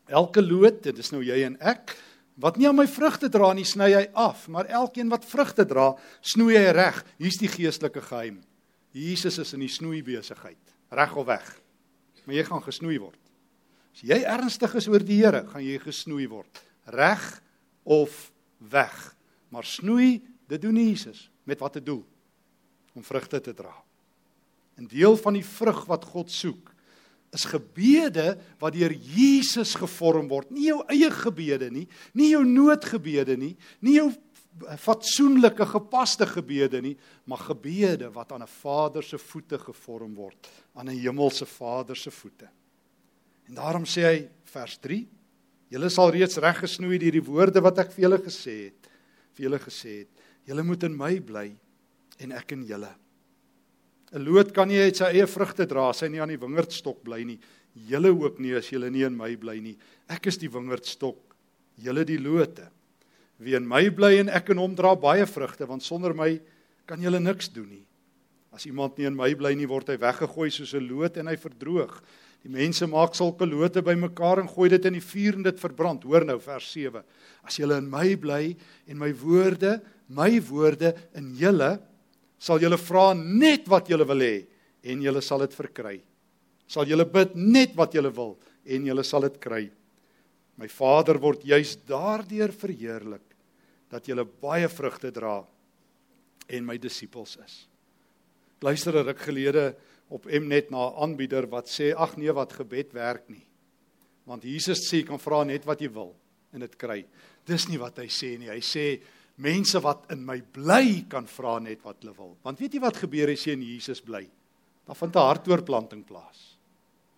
Elke 0.10 0.42
loot, 0.42 0.82
dit 0.84 0.98
is 0.98 1.12
nou 1.12 1.22
jy 1.22 1.44
en 1.46 1.58
ek, 1.60 1.94
wat 2.40 2.58
nie 2.58 2.68
aan 2.70 2.78
my 2.80 2.88
vrugte 2.88 3.30
dra 3.32 3.52
nie, 3.54 3.68
sny 3.68 3.90
hy 3.92 4.06
af, 4.18 4.48
maar 4.52 4.70
elkeen 4.72 5.12
wat 5.12 5.28
vrugte 5.28 5.66
dra, 5.68 5.92
snoei 6.24 6.56
hy 6.56 6.72
reg. 6.76 7.02
Hier's 7.20 7.40
die 7.42 7.52
geestelike 7.52 8.02
geheim. 8.06 8.40
Jesus 8.96 9.38
is 9.44 9.52
in 9.54 9.66
die 9.66 9.72
snoei 9.72 10.00
besigheid, 10.06 10.62
reg 10.96 11.16
of 11.20 11.28
weg. 11.28 11.50
Maar 12.26 12.40
jy 12.40 12.46
gaan 12.48 12.64
gesnoei 12.64 12.98
word. 13.02 13.20
As 13.94 14.06
jy 14.08 14.22
ernstig 14.24 14.76
is 14.80 14.88
oor 14.88 15.04
die 15.04 15.20
Here, 15.20 15.44
gaan 15.52 15.66
jy 15.66 15.78
gesnoei 15.84 16.30
word. 16.32 16.64
Reg 16.96 17.26
of 17.84 18.32
weg. 18.72 18.96
Maar 19.52 19.68
snoei, 19.68 20.22
dit 20.50 20.62
doen 20.62 20.78
Jesus 20.80 21.28
met 21.50 21.60
watter 21.60 21.84
doel? 21.84 22.06
Om 22.96 23.06
vrugte 23.06 23.42
te 23.42 23.54
dra. 23.54 23.74
'n 24.80 24.88
Deel 24.88 25.18
van 25.20 25.36
die 25.36 25.46
vrug 25.46 25.86
wat 25.86 26.06
God 26.06 26.32
soek 26.32 26.69
is 27.36 27.46
gebede 27.46 28.34
wat 28.60 28.74
deur 28.74 28.94
Jesus 28.94 29.76
gevorm 29.78 30.28
word. 30.32 30.50
Nie 30.52 30.70
jou 30.72 30.80
eie 30.90 31.12
gebede 31.14 31.70
nie, 31.72 31.86
nie 32.14 32.32
jou 32.34 32.44
noodgebede 32.46 33.38
nie, 33.38 33.56
nie 33.86 34.00
jou 34.00 34.10
fatsoenlike 34.82 35.66
gepaste 35.70 36.26
gebede 36.28 36.82
nie, 36.84 36.96
maar 37.30 37.46
gebede 37.52 38.10
wat 38.12 38.32
aan 38.32 38.44
'n 38.44 38.48
Vader 38.48 39.04
se 39.04 39.18
voete 39.18 39.58
gevorm 39.58 40.16
word, 40.16 40.50
aan 40.76 40.90
'n 40.90 41.00
hemelse 41.00 41.46
Vader 41.46 41.96
se 41.96 42.12
voete. 42.12 42.50
En 43.48 43.56
daarom 43.56 43.86
sê 43.86 44.02
hy 44.04 44.30
vers 44.44 44.80
Julle 45.70 45.90
sal 45.90 46.10
reeds 46.10 46.40
reggesnoei 46.42 46.98
deur 46.98 47.12
die 47.12 47.26
woorde 47.26 47.62
wat 47.62 47.84
ek 47.84 47.92
vir 47.92 48.08
julle 48.08 48.18
gesê 48.26 48.56
het. 48.70 48.90
Vir 49.38 49.46
julle 49.46 49.60
gesê 49.60 50.00
het, 50.00 50.10
julle 50.50 50.64
moet 50.66 50.84
in 50.84 50.98
my 50.98 51.20
bly 51.22 51.46
en 52.20 52.32
ek 52.32 52.56
in 52.58 52.64
julle. 52.66 52.90
'n 54.14 54.26
Loot 54.26 54.54
kan 54.54 54.68
nie 54.68 54.82
uit 54.82 54.96
sy 54.98 55.12
eie 55.14 55.28
vrugte 55.28 55.68
dra 55.70 55.90
as 55.90 56.02
hy 56.02 56.10
nie 56.10 56.22
aan 56.22 56.34
die 56.34 56.42
wingerdstok 56.42 57.04
bly 57.04 57.24
nie. 57.24 57.40
Julle 57.90 58.10
ook 58.10 58.40
nie 58.40 58.56
as 58.58 58.70
julle 58.72 58.90
nie 58.90 59.06
in 59.06 59.16
my 59.16 59.36
bly 59.36 59.60
nie. 59.62 59.78
Ek 60.10 60.28
is 60.28 60.38
die 60.38 60.50
wingerdstok, 60.50 61.36
julle 61.78 62.06
die 62.06 62.18
lote. 62.18 62.70
Wie 63.40 63.56
in 63.56 63.68
my 63.68 63.90
bly 63.90 64.18
en 64.20 64.30
ek 64.30 64.50
in 64.50 64.58
hom 64.58 64.74
dra 64.76 64.96
baie 64.96 65.26
vrugte, 65.30 65.68
want 65.70 65.86
sonder 65.86 66.14
my 66.14 66.40
kan 66.90 67.00
julle 67.00 67.20
niks 67.22 67.52
doen 67.54 67.70
nie. 67.70 67.86
As 68.52 68.66
iemand 68.66 68.98
nie 68.98 69.06
in 69.06 69.16
my 69.16 69.30
bly 69.38 69.54
nie, 69.56 69.70
word 69.70 69.92
hy 69.94 70.00
weggegooi 70.02 70.50
soos 70.50 70.74
'n 70.74 70.88
loot 70.90 71.18
en 71.18 71.28
hy 71.28 71.36
verdroog. 71.38 72.02
Die 72.44 72.50
mense 72.50 72.88
maak 72.88 73.16
sulke 73.16 73.46
lote 73.46 73.82
bymekaar 73.84 74.40
en 74.40 74.48
gooi 74.48 74.70
dit 74.70 74.86
in 74.86 74.94
die 74.94 75.04
vuur 75.04 75.36
en 75.36 75.44
dit 75.44 75.60
verbrand. 75.60 76.04
Hoor 76.04 76.26
nou 76.26 76.40
vers 76.40 76.72
7. 76.72 77.04
As 77.44 77.58
julle 77.60 77.78
in 77.78 77.90
my 77.90 78.16
bly 78.16 78.56
en 78.88 78.98
my 78.98 79.12
woorde, 79.14 79.82
my 80.08 80.40
woorde 80.40 80.96
in 81.14 81.36
julle, 81.36 81.80
sal 82.40 82.62
julle 82.64 82.80
vra 82.80 83.12
net 83.14 83.68
wat 83.68 83.90
julle 83.92 84.08
wil 84.08 84.24
hê 84.24 84.48
en 84.90 85.02
julle 85.04 85.22
sal 85.22 85.44
dit 85.44 85.54
verkry. 85.54 85.98
Sal 86.70 86.88
julle 86.88 87.06
bid 87.06 87.36
net 87.36 87.76
wat 87.78 87.94
julle 87.94 88.12
wil 88.16 88.38
en 88.66 88.86
julle 88.88 89.04
sal 89.04 89.26
dit 89.28 89.40
kry. 89.42 89.66
My 90.60 90.68
Vader 90.72 91.20
word 91.20 91.46
juis 91.48 91.76
daardeur 91.88 92.54
verheerlik 92.56 93.26
dat 93.90 94.08
julle 94.08 94.26
baie 94.26 94.70
vrugte 94.70 95.12
dra 95.12 95.42
en 96.50 96.66
my 96.66 96.78
disippels 96.82 97.38
is. 97.44 97.56
Luister 98.62 98.96
'n 98.96 99.06
ruk 99.06 99.20
gelede 99.20 99.76
op 100.10 100.26
Mnet 100.26 100.72
na 100.72 100.90
'n 100.90 100.96
aanbieder 101.04 101.48
wat 101.48 101.68
sê 101.68 101.94
ag 101.96 102.18
nee 102.18 102.32
wat 102.32 102.54
gebed 102.54 102.94
werk 102.94 103.30
nie. 103.30 103.46
Want 104.26 104.44
Jesus 104.44 104.90
sê 104.90 104.98
jy 104.98 105.08
kan 105.08 105.20
vra 105.20 105.44
net 105.44 105.66
wat 105.66 105.82
jy 105.82 105.90
wil 105.90 106.16
en 106.54 106.60
dit 106.60 106.78
kry. 106.78 107.06
Dis 107.46 107.68
nie 107.68 107.78
wat 107.78 107.98
hy 107.98 108.08
sê 108.08 108.38
nie. 108.38 108.50
Hy 108.50 108.60
sê 108.60 109.02
mense 109.40 109.80
wat 109.84 110.10
in 110.14 110.26
my 110.26 110.40
bly 110.42 111.06
kan 111.10 111.28
vra 111.28 111.58
net 111.64 111.84
wat 111.86 112.02
hulle 112.04 112.16
wil. 112.18 112.36
Want 112.44 112.60
weet 112.60 112.76
jy 112.76 112.82
wat 112.84 113.00
gebeur 113.00 113.32
as 113.32 113.46
jy 113.46 113.56
in 113.56 113.66
Jesus 113.66 114.02
bly? 114.04 114.26
Dan 114.86 114.96
vind 114.96 115.16
'n 115.16 115.20
hartoortplanting 115.20 116.06
plaas. 116.06 116.58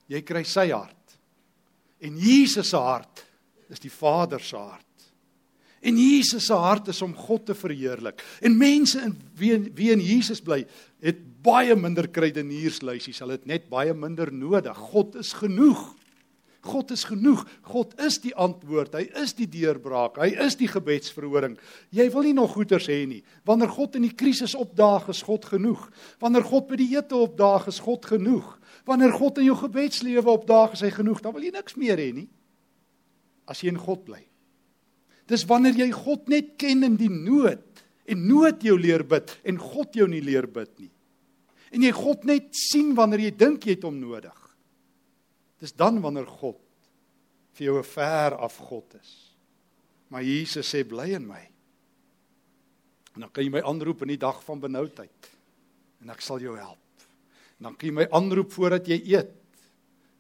Jy 0.07 0.21
kry 0.21 0.43
sy 0.43 0.69
hart. 0.71 1.17
En 2.01 2.17
Jesus 2.17 2.69
se 2.69 2.77
hart 2.77 3.25
is 3.69 3.79
die 3.79 3.91
Vader 3.91 4.39
se 4.39 4.57
hart. 4.57 4.85
En 5.81 5.97
Jesus 5.97 6.45
se 6.45 6.53
hart 6.53 6.87
is 6.87 7.01
om 7.01 7.13
God 7.15 7.45
te 7.45 7.55
verheerlik. 7.55 8.21
En 8.41 8.57
mense 8.57 8.99
in 9.01 9.15
wie 9.35 9.57
wie 9.73 9.91
in 9.91 9.99
Jesus 9.99 10.41
bly, 10.41 10.65
het 11.01 11.17
baie 11.41 11.75
minder 11.75 12.07
kruideniersluisies. 12.07 13.19
Hulle 13.23 13.39
het 13.39 13.45
net 13.45 13.69
baie 13.69 13.93
minder 13.93 14.33
nodig. 14.33 14.77
God 14.77 15.15
is 15.15 15.33
genoeg. 15.33 15.95
God 16.61 16.91
is 16.93 17.03
genoeg. 17.09 17.41
God 17.65 17.95
is 18.05 18.19
die 18.21 18.33
antwoord. 18.37 18.93
Hy 18.93 19.07
is 19.23 19.33
die 19.37 19.47
deurbraak. 19.49 20.19
Hy 20.21 20.29
is 20.45 20.57
die 20.59 20.69
gebedsverhoring. 20.69 21.55
Jy 21.89 22.05
wil 22.13 22.27
nie 22.27 22.35
nog 22.37 22.53
goeders 22.53 22.85
hê 22.91 22.99
nie. 23.09 23.21
Wanneer 23.49 23.71
God 23.73 23.97
in 23.97 24.05
die 24.05 24.13
krisis 24.17 24.53
opdaag, 24.57 25.09
is 25.09 25.23
God 25.25 25.47
genoeg. 25.49 25.87
Wanneer 26.21 26.45
God 26.45 26.67
by 26.69 26.77
die 26.77 26.91
ete 26.93 27.17
opdaag, 27.17 27.65
is 27.71 27.81
God 27.81 28.05
genoeg. 28.05 28.51
Wanneer 28.85 29.15
God 29.17 29.41
in 29.41 29.49
jou 29.49 29.57
gebedslewe 29.57 30.35
opdaag, 30.35 30.75
is 30.77 30.85
hy 30.85 30.91
genoeg. 30.93 31.23
Dan 31.25 31.33
wil 31.33 31.47
jy 31.47 31.53
niks 31.55 31.77
meer 31.81 32.01
hê 32.01 32.11
nie. 32.13 32.27
As 33.49 33.63
jy 33.65 33.73
in 33.73 33.81
God 33.81 34.05
bly. 34.05 34.21
Dis 35.31 35.47
wanneer 35.49 35.79
jy 35.79 35.89
God 35.95 36.29
net 36.29 36.53
ken 36.61 36.85
in 36.85 36.99
die 36.99 37.09
nood 37.09 37.65
en 38.11 38.27
nood 38.27 38.61
jou 38.65 38.75
leer 38.77 39.05
bid 39.07 39.33
en 39.47 39.57
God 39.61 39.95
jou 39.97 40.05
nie 40.09 40.21
leer 40.21 40.45
bid 40.49 40.71
nie. 40.81 40.91
En 41.71 41.85
jy 41.85 41.93
God 41.95 42.25
net 42.27 42.51
sien 42.57 42.91
wanneer 42.97 43.29
jy 43.29 43.33
dink 43.39 43.65
jy 43.65 43.77
het 43.77 43.85
hom 43.87 43.97
nodig. 44.01 44.35
Dis 45.61 45.75
dan 45.77 46.01
wanneer 46.01 46.25
God 46.27 46.59
vir 47.53 47.65
jou 47.65 47.77
'n 47.77 47.83
ver 47.83 48.35
af 48.35 48.57
God 48.57 48.95
is. 48.99 49.35
Maar 50.09 50.23
Jesus 50.23 50.73
sê 50.73 50.83
bly 50.83 51.13
in 51.13 51.27
my. 51.27 51.49
En 53.15 53.21
dan 53.21 53.31
kan 53.31 53.43
jy 53.43 53.51
my 53.51 53.61
aanroep 53.61 54.01
in 54.01 54.07
die 54.07 54.17
dag 54.17 54.43
van 54.43 54.59
benoudheid 54.59 55.29
en 56.01 56.09
ek 56.09 56.21
sal 56.21 56.39
jou 56.39 56.57
help. 56.57 56.79
En 57.59 57.69
dan 57.69 57.75
kan 57.75 57.89
jy 57.89 57.93
my 57.93 58.07
aanroep 58.11 58.51
voordat 58.51 58.87
jy 58.87 59.01
eet 59.13 59.35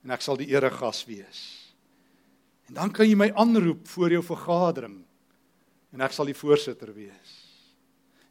en 0.03 0.11
ek 0.11 0.21
sal 0.21 0.37
die 0.37 0.49
eregas 0.51 1.05
wees. 1.05 1.71
En 2.69 2.73
dan 2.73 2.91
kan 2.91 3.07
jy 3.09 3.15
my 3.15 3.31
aanroep 3.35 3.87
voor 3.87 4.11
jou 4.11 4.23
vergadering 4.23 5.03
en 5.91 6.01
ek 6.01 6.13
sal 6.15 6.25
die 6.25 6.37
voorsitter 6.37 6.93
wees. 6.93 7.31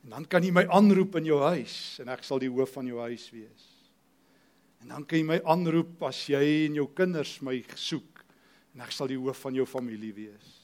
En 0.04 0.10
dan 0.10 0.24
kan 0.24 0.44
jy 0.44 0.52
my 0.54 0.64
aanroep 0.72 1.18
in 1.20 1.28
jou 1.28 1.40
huis 1.42 1.98
en 2.00 2.08
ek 2.08 2.24
sal 2.24 2.40
die 2.40 2.48
hoof 2.48 2.72
van 2.78 2.86
jou 2.88 3.00
huis 3.00 3.26
wees. 3.34 3.69
En 4.80 4.88
dan 4.88 5.04
kan 5.04 5.18
jy 5.18 5.26
my 5.28 5.40
aanroep 5.44 6.02
as 6.08 6.22
jy 6.30 6.66
en 6.66 6.78
jou 6.80 6.88
kinders 6.96 7.40
my 7.44 7.58
soek 7.76 8.24
en 8.74 8.84
ek 8.86 8.94
sal 8.94 9.10
die 9.10 9.18
hoof 9.18 9.42
van 9.44 9.54
jou 9.58 9.66
familie 9.68 10.12
wees. 10.16 10.54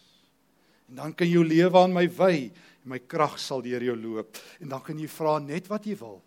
En 0.89 1.03
dan 1.03 1.15
kan 1.17 1.27
jy 1.27 1.35
jou 1.35 1.45
lewe 1.45 1.83
aan 1.83 1.95
my 1.95 2.07
wy 2.09 2.37
en 2.47 2.93
my 2.95 3.01
krag 3.03 3.37
sal 3.43 3.65
deur 3.65 3.83
jou 3.83 3.97
loop. 3.99 4.39
En 4.63 4.71
dan 4.71 4.83
kan 4.87 4.99
jy 4.99 5.09
vra 5.11 5.39
net 5.43 5.69
wat 5.73 5.89
jy 5.89 5.99
wil 6.01 6.23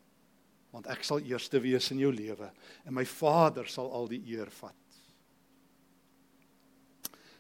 want 0.70 0.86
ek 0.94 1.02
sal 1.02 1.18
eerste 1.26 1.58
wees 1.64 1.88
in 1.90 2.04
jou 2.04 2.12
lewe 2.14 2.46
en 2.86 2.94
my 2.94 3.02
Vader 3.10 3.66
sal 3.66 3.88
al 3.90 4.06
die 4.12 4.20
eer 4.30 4.52
vat. 4.60 4.76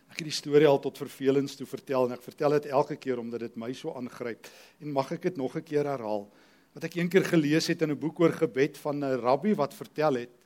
Ek 0.10 0.18
het 0.18 0.26
die 0.26 0.34
storie 0.34 0.66
al 0.66 0.82
tot 0.82 0.98
vervelings 0.98 1.54
toe 1.60 1.68
vertel 1.70 2.08
en 2.08 2.16
ek 2.16 2.26
vertel 2.26 2.58
dit 2.58 2.72
elke 2.74 2.98
keer 2.98 3.22
omdat 3.22 3.46
dit 3.46 3.60
my 3.62 3.70
so 3.78 3.94
aangryp 3.94 4.50
en 4.82 4.96
mag 4.96 5.14
ek 5.14 5.30
dit 5.30 5.38
nog 5.38 5.56
'n 5.56 5.62
keer 5.62 5.86
herhaal 5.86 6.26
wat 6.74 6.84
ek 6.90 6.98
eendag 6.98 7.30
gelees 7.30 7.68
het 7.70 7.82
in 7.82 7.92
'n 7.92 8.00
boek 8.00 8.20
oor 8.20 8.34
gebed 8.34 8.78
van 8.78 9.04
'n 9.04 9.22
rabbi 9.22 9.54
wat 9.54 9.78
vertel 9.78 10.26
het 10.26 10.38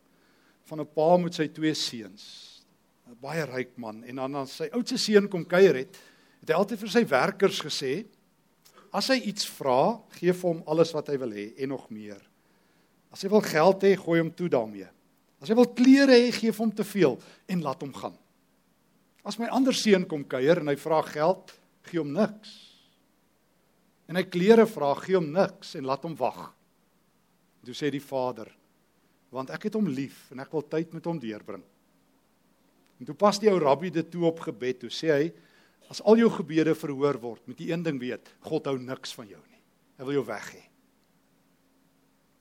van 0.66 0.80
'n 0.82 0.94
pa 0.94 1.18
met 1.18 1.34
sy 1.34 1.48
twee 1.48 1.74
seuns. 1.74 2.64
'n 3.08 3.18
baie 3.22 3.46
ryk 3.46 3.78
man. 3.78 4.04
En 4.04 4.16
dan 4.16 4.36
aan 4.36 4.48
sy 4.48 4.70
oudste 4.72 4.98
seun 4.98 5.28
kom 5.30 5.46
kuier 5.46 5.76
het 5.76 5.98
het 6.44 6.50
hy 6.50 6.56
altyd 6.56 6.80
vir 6.80 6.90
sy 6.90 7.04
werkers 7.08 7.62
gesê 7.64 8.06
as 8.92 9.08
hy 9.08 9.16
iets 9.32 9.48
vra 9.48 9.96
gee 10.18 10.34
vir 10.34 10.50
hom 10.50 10.64
alles 10.68 10.92
wat 10.94 11.08
hy 11.08 11.18
wil 11.18 11.32
hê 11.32 11.54
en 11.58 11.70
nog 11.70 11.90
meer. 11.90 12.20
As 13.12 13.24
hy 13.24 13.30
wil 13.30 13.42
geld 13.42 13.84
hê 13.84 13.96
gooi 13.96 14.20
hom 14.20 14.32
toe 14.32 14.50
daarmee. 14.50 14.90
As 15.40 15.50
hy 15.50 15.56
wil 15.56 15.72
klere 15.76 16.18
hê 16.18 16.32
gee 16.32 16.52
vir 16.52 16.64
hom 16.66 16.74
te 16.76 16.84
veel 16.84 17.18
en 17.48 17.64
laat 17.64 17.82
hom 17.82 17.94
gaan. 17.94 18.18
As 19.24 19.40
my 19.40 19.48
ander 19.56 19.76
seun 19.76 20.06
kom 20.10 20.26
kuier 20.28 20.60
en 20.60 20.68
hy 20.68 20.76
vra 20.76 21.00
geld, 21.08 21.54
gee 21.88 22.02
hom 22.02 22.12
niks. 22.12 22.52
En 24.12 24.20
hy 24.20 24.26
klere 24.28 24.66
vra, 24.68 24.92
gee 25.00 25.16
hom 25.16 25.30
niks 25.32 25.78
en 25.80 25.88
laat 25.88 26.04
hom 26.04 26.16
wag. 26.20 26.50
Toe 27.64 27.76
sê 27.78 27.88
die 27.94 28.04
vader, 28.04 28.50
want 29.34 29.50
ek 29.54 29.68
het 29.68 29.78
hom 29.78 29.88
lief 29.90 30.28
en 30.32 30.44
ek 30.44 30.52
wil 30.54 30.66
tyd 30.70 30.94
met 30.94 31.06
hom 31.10 31.20
deurbring. 31.20 31.64
En 33.02 33.10
toe 33.10 33.16
pas 33.18 33.40
die 33.42 33.50
ou 33.50 33.58
rabbi 33.60 33.90
dit 33.92 34.12
toe 34.14 34.28
op 34.30 34.44
gebed, 34.46 34.84
toe 34.84 34.92
sê 34.94 35.10
hy, 35.10 35.32
as 35.90 36.04
al 36.06 36.22
jou 36.22 36.30
gebede 36.32 36.76
verhoor 36.78 37.18
word, 37.20 37.42
moet 37.50 37.60
jy 37.60 37.72
een 37.74 37.84
ding 37.84 37.98
weet, 38.02 38.30
God 38.46 38.70
hou 38.70 38.78
niks 38.78 39.16
van 39.18 39.28
jou 39.28 39.42
nie. 39.50 39.60
Hy 39.98 40.06
wil 40.08 40.20
jou 40.20 40.28
weg 40.30 40.52
hê. 40.54 40.62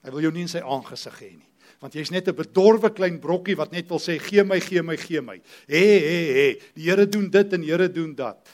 Hy 0.05 0.13
wil 0.13 0.27
jou 0.27 0.33
nie 0.37 0.45
in 0.45 0.53
sy 0.53 0.63
aangesig 0.63 1.19
hê 1.23 1.33
nie 1.39 1.53
want 1.83 1.97
jy's 1.99 2.13
net 2.15 2.29
'n 2.29 2.39
bedorwe 2.39 2.95
klein 2.95 3.19
brokkie 3.19 3.59
wat 3.59 3.73
net 3.73 3.89
wil 3.91 3.99
sê 3.99 4.19
gee 4.19 4.45
my 4.45 4.61
gee 4.61 4.83
my 4.83 4.97
gee 4.97 5.21
my. 5.21 5.43
Hé 5.67 5.83
hé 5.99 6.19
hé, 6.39 6.61
die 6.75 6.87
Here 6.87 7.07
doen 7.07 7.29
dit 7.29 7.53
en 7.53 7.61
die 7.61 7.71
Here 7.71 7.89
doen 7.89 8.15
dat. 8.15 8.49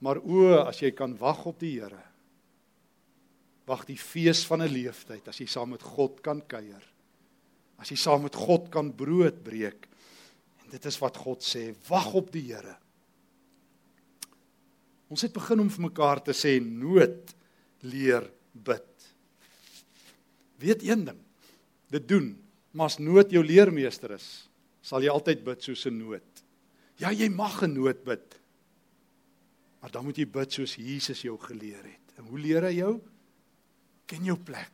Maar 0.00 0.18
o, 0.20 0.60
as 0.60 0.80
jy 0.80 0.90
kan 0.90 1.16
wag 1.16 1.46
op 1.46 1.58
die 1.58 1.80
Here. 1.80 2.04
Wag 3.66 3.86
die 3.86 3.96
fees 3.96 4.44
van 4.44 4.62
'n 4.62 4.68
leeftyd 4.68 5.26
as 5.28 5.38
jy 5.38 5.46
saam 5.46 5.70
met 5.70 5.82
God 5.82 6.20
kan 6.20 6.46
kuier. 6.46 6.84
As 7.78 7.90
jy 7.92 7.96
saam 7.96 8.26
met 8.26 8.34
God 8.34 8.68
kan 8.74 8.90
brood 8.94 9.42
breek. 9.44 9.86
En 10.64 10.70
dit 10.74 10.84
is 10.90 10.98
wat 11.00 11.16
God 11.16 11.44
sê, 11.46 11.70
wag 11.88 12.12
op 12.18 12.32
die 12.34 12.48
Here. 12.50 12.74
Ons 15.08 15.24
het 15.24 15.32
begin 15.32 15.62
om 15.62 15.70
vir 15.72 15.86
mekaar 15.86 16.20
te 16.20 16.34
sê 16.36 16.58
nood 16.60 17.32
leer 17.86 18.26
bid. 18.52 19.08
Weet 20.60 20.84
een 20.84 21.06
ding 21.06 21.24
dit 21.88 22.04
doen, 22.04 22.26
maar 22.76 22.90
as 22.90 22.98
nood 23.00 23.30
jou 23.32 23.40
leermeester 23.40 24.12
is, 24.12 24.26
sal 24.84 25.00
jy 25.00 25.12
altyd 25.12 25.44
bid 25.44 25.62
soos 25.64 25.86
'n 25.86 25.96
nood. 25.96 26.42
Ja, 27.00 27.10
jy 27.12 27.28
mag 27.28 27.62
'n 27.62 27.72
nood 27.72 28.04
bid. 28.04 28.40
Maar 29.80 29.90
dan 29.90 30.04
moet 30.04 30.18
jy 30.18 30.26
bid 30.26 30.52
soos 30.52 30.74
Jesus 30.76 31.22
jou 31.22 31.38
geleer 31.38 31.84
het. 31.84 32.18
En 32.18 32.24
hoe 32.24 32.38
leer 32.38 32.62
hy 32.62 32.74
jou? 32.74 33.00
Ken 34.06 34.24
jou 34.24 34.36
plek. 34.36 34.72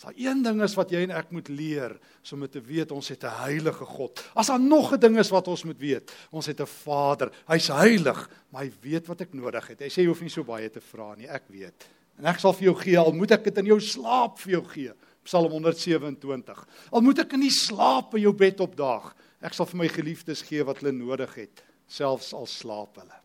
As 0.00 0.06
daar 0.06 0.16
een 0.16 0.38
ding 0.40 0.62
is 0.64 0.74
wat 0.78 0.94
jy 0.94 1.02
en 1.04 1.10
ek 1.12 1.28
moet 1.28 1.48
leer, 1.52 1.92
so 2.24 2.32
om 2.32 2.46
te 2.48 2.60
weet 2.64 2.88
ons 2.96 3.08
het 3.12 3.20
'n 3.24 3.36
heilige 3.44 3.84
God. 3.84 4.22
As 4.34 4.46
daar 4.46 4.60
nog 4.60 4.94
'n 4.94 5.00
ding 5.00 5.18
is 5.18 5.28
wat 5.28 5.48
ons 5.48 5.64
moet 5.64 5.78
weet, 5.78 6.10
ons 6.32 6.46
het 6.46 6.60
'n 6.60 6.66
Vader. 6.66 7.30
Hy's 7.46 7.68
heilig, 7.68 8.30
maar 8.48 8.62
hy 8.62 8.72
weet 8.80 9.06
wat 9.06 9.20
ek 9.20 9.34
nodig 9.34 9.66
het. 9.68 9.80
Hy 9.80 9.88
sê 9.88 10.00
jy 10.00 10.06
hoef 10.06 10.22
nie 10.22 10.30
so 10.30 10.42
baie 10.42 10.70
te 10.70 10.80
vra 10.80 11.14
nie, 11.16 11.28
ek 11.28 11.42
weet. 11.48 11.86
En 12.18 12.24
ek 12.24 12.38
sal 12.38 12.52
vir 12.52 12.64
jou 12.64 12.74
gee 12.74 12.98
al 12.98 13.12
moet 13.12 13.30
ek 13.30 13.44
dit 13.44 13.58
in 13.58 13.66
jou 13.66 13.80
slaap 13.80 14.38
vir 14.38 14.52
jou 14.52 14.64
gee. 14.64 14.92
Psalm 15.22 15.50
127. 15.52 16.66
Al 16.92 17.00
moet 17.00 17.18
ek 17.18 17.32
in 17.32 17.40
die 17.40 17.50
slaap 17.50 18.10
by 18.10 18.20
jou 18.20 18.32
bed 18.32 18.60
opdaag, 18.60 19.14
ek 19.42 19.52
sal 19.52 19.66
vir 19.66 19.76
my 19.76 19.88
geliefdes 19.88 20.42
gee 20.42 20.64
wat 20.64 20.78
hulle 20.78 20.92
nodig 20.92 21.34
het, 21.34 21.62
selfs 21.86 22.32
al 22.32 22.46
slaap 22.46 22.96
hulle. 22.96 23.20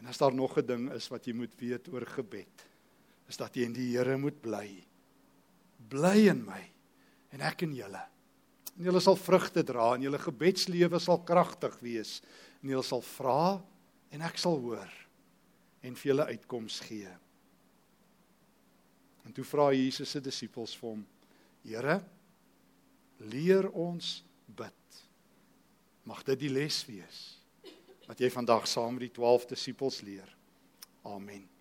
En 0.00 0.06
as 0.06 0.18
daar 0.18 0.34
nog 0.34 0.56
'n 0.56 0.66
ding 0.66 0.92
is 0.92 1.08
wat 1.08 1.26
jy 1.26 1.34
moet 1.34 1.52
weet 1.58 1.88
oor 1.92 2.06
gebed, 2.06 2.66
is 3.26 3.38
dat 3.40 3.56
jy 3.56 3.66
in 3.66 3.74
die 3.76 3.90
Here 3.94 4.16
moet 4.20 4.38
bly. 4.42 4.68
Bly 5.90 6.28
in 6.30 6.44
my 6.46 6.62
en 7.34 7.42
ek 7.46 7.66
in 7.66 7.74
julle. 7.76 8.02
En 8.76 8.88
julle 8.88 9.00
sal 9.02 9.18
vrugte 9.18 9.64
dra 9.66 9.92
en 9.94 10.04
julle 10.04 10.20
gebedslewe 10.20 11.00
sal 11.02 11.22
kragtig 11.26 11.76
wees 11.84 12.20
en 12.62 12.72
julle 12.74 12.86
sal 12.86 13.02
vra 13.04 13.56
en 14.14 14.24
ek 14.26 14.38
sal 14.40 14.58
hoor 14.62 14.92
en 15.86 15.96
vir 15.96 16.12
julle 16.12 16.28
uitkoms 16.32 16.80
gee. 16.88 17.10
En 19.26 19.34
toe 19.34 19.44
vra 19.46 19.72
Jesus 19.74 20.12
se 20.14 20.22
disippels 20.22 20.76
vir 20.78 20.90
hom: 20.92 21.02
"Here, 21.64 22.00
leer 23.18 23.68
ons 23.70 24.22
bid." 24.46 25.02
Mag 26.06 26.22
dit 26.24 26.46
die 26.46 26.52
les 26.52 26.84
wees 26.86 27.24
wat 28.06 28.20
jy 28.22 28.30
vandag 28.30 28.68
saam 28.70 28.94
met 28.94 29.08
die 29.08 29.14
12 29.18 29.48
disippels 29.50 30.00
leer. 30.06 30.30
Amen. 31.02 31.55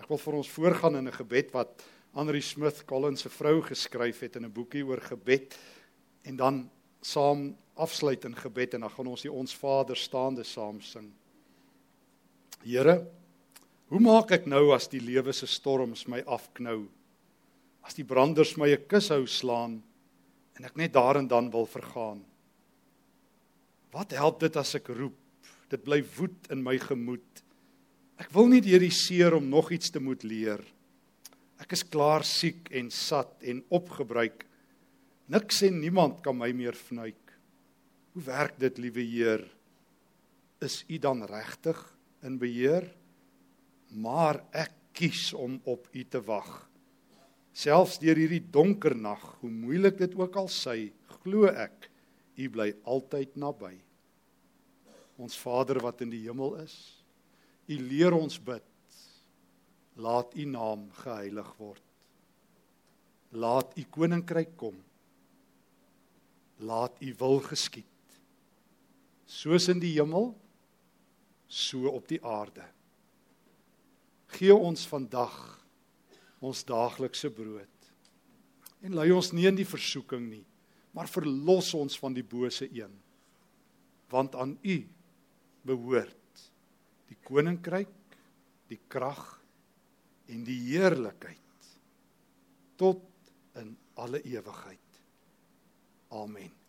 Ek 0.00 0.08
wil 0.08 0.18
vir 0.18 0.34
ons 0.40 0.48
voorgaan 0.48 0.96
in 0.96 1.08
'n 1.08 1.12
gebed 1.12 1.52
wat 1.52 1.84
Henry 2.14 2.40
Smith 2.40 2.84
Collins 2.86 3.22
se 3.22 3.28
vrou 3.28 3.62
geskryf 3.62 4.20
het 4.20 4.36
in 4.36 4.44
'n 4.44 4.52
boekie 4.52 4.84
oor 4.84 5.00
gebed 5.00 5.56
en 6.24 6.36
dan 6.36 6.70
saam 7.02 7.56
afsluit 7.76 8.24
in 8.24 8.34
gebed 8.34 8.74
en 8.74 8.80
dan 8.80 8.90
gaan 8.90 9.06
ons 9.06 9.22
die 9.22 9.32
ons 9.32 9.54
Vader 9.54 9.96
staande 9.96 10.44
saam 10.44 10.80
sing. 10.80 11.12
Here 12.64 13.06
Hoe 13.90 13.98
maak 13.98 14.30
ek 14.30 14.44
nou 14.46 14.68
as 14.70 14.86
die 14.86 15.00
lewe 15.02 15.32
se 15.34 15.48
storms 15.50 16.04
my 16.06 16.20
afknou? 16.22 16.84
As 17.82 17.96
die 17.98 18.06
branders 18.06 18.54
my 18.56 18.70
'n 18.70 18.86
kus 18.86 19.08
hou 19.10 19.26
slaan 19.26 19.82
en 20.54 20.64
ek 20.64 20.76
net 20.76 20.92
daar 20.92 21.16
en 21.18 21.26
dan 21.26 21.50
wil 21.50 21.66
vergaan. 21.66 22.24
Wat 23.90 24.12
help 24.12 24.38
dit 24.40 24.56
as 24.56 24.76
ek 24.76 24.86
roep? 24.94 25.16
Dit 25.68 25.82
bly 25.82 26.04
woed 26.16 26.50
in 26.50 26.62
my 26.62 26.78
gemoed. 26.78 27.42
Ek 28.20 28.28
wil 28.36 28.50
nie 28.52 28.60
deur 28.64 28.82
die 28.84 28.92
seer 28.92 29.34
om 29.38 29.48
nog 29.48 29.72
iets 29.72 29.90
te 29.90 30.02
moet 30.02 30.24
leer. 30.28 30.60
Ek 31.60 31.72
is 31.76 31.86
klaar 31.88 32.24
siek 32.28 32.68
en 32.76 32.90
sat 32.92 33.32
en 33.48 33.62
opgebruik. 33.72 34.44
Niks 35.32 35.62
en 35.64 35.80
niemand 35.80 36.20
kan 36.24 36.36
my 36.36 36.50
meer 36.56 36.76
vnuik. 36.88 37.34
Hoe 38.12 38.22
werk 38.26 38.58
dit, 38.60 38.78
liewe 38.82 39.04
Heer? 39.06 39.44
Is 40.60 40.82
U 40.90 40.98
dan 40.98 41.22
regtig 41.30 41.78
in 42.26 42.36
beheer? 42.40 42.90
maar 43.90 44.42
ek 44.54 44.72
kies 44.94 45.30
om 45.34 45.58
op 45.68 45.88
U 45.92 46.02
te 46.04 46.20
wag. 46.22 46.48
Selfs 47.52 47.98
deur 48.02 48.18
hierdie 48.18 48.42
donker 48.52 48.94
nag, 48.94 49.22
hoe 49.42 49.50
moeilik 49.50 49.98
dit 49.98 50.14
ook 50.18 50.36
al 50.38 50.48
sy, 50.52 50.92
glo 51.20 51.50
ek 51.50 51.88
U 52.40 52.48
bly 52.48 52.70
altyd 52.88 53.34
naby. 53.36 53.74
Ons 55.20 55.36
Vader 55.36 55.82
wat 55.82 56.00
in 56.04 56.12
die 56.14 56.22
hemel 56.24 56.54
is, 56.62 56.99
U 57.70 57.76
leer 57.78 58.14
ons 58.16 58.38
bid. 58.42 58.66
Laat 60.00 60.34
U 60.34 60.46
naam 60.48 60.88
geheilig 61.02 61.50
word. 61.60 61.84
Laat 63.30 63.76
U 63.78 63.84
koninkryk 63.94 64.56
kom. 64.58 64.78
Laat 66.66 66.98
U 66.98 67.14
wil 67.22 67.38
geskied. 67.46 67.86
Soos 69.30 69.68
in 69.70 69.78
die 69.78 69.92
hemel, 69.94 70.32
so 71.46 71.86
op 71.94 72.08
die 72.10 72.18
aarde. 72.26 72.66
Gee 74.34 74.54
ons 74.54 74.82
vandag 74.90 75.36
ons 76.40 76.64
daaglikse 76.66 77.30
brood. 77.30 77.90
En 78.82 78.96
lei 78.96 79.10
ons 79.12 79.30
nie 79.36 79.46
in 79.46 79.58
die 79.58 79.68
versoeking 79.68 80.24
nie, 80.30 80.44
maar 80.96 81.10
verlos 81.10 81.70
ons 81.76 81.98
van 82.00 82.16
die 82.16 82.24
bose 82.26 82.66
een. 82.66 82.92
Want 84.10 84.34
aan 84.34 84.56
U 84.64 84.78
behoort 85.68 86.19
koninkryk, 87.30 88.16
die 88.70 88.80
krag 88.90 89.22
en 90.30 90.42
die 90.46 90.58
heerlikheid 90.70 91.70
tot 92.80 93.06
in 93.60 93.74
alle 94.00 94.22
ewigheid. 94.26 95.02
Amen. 96.10 96.59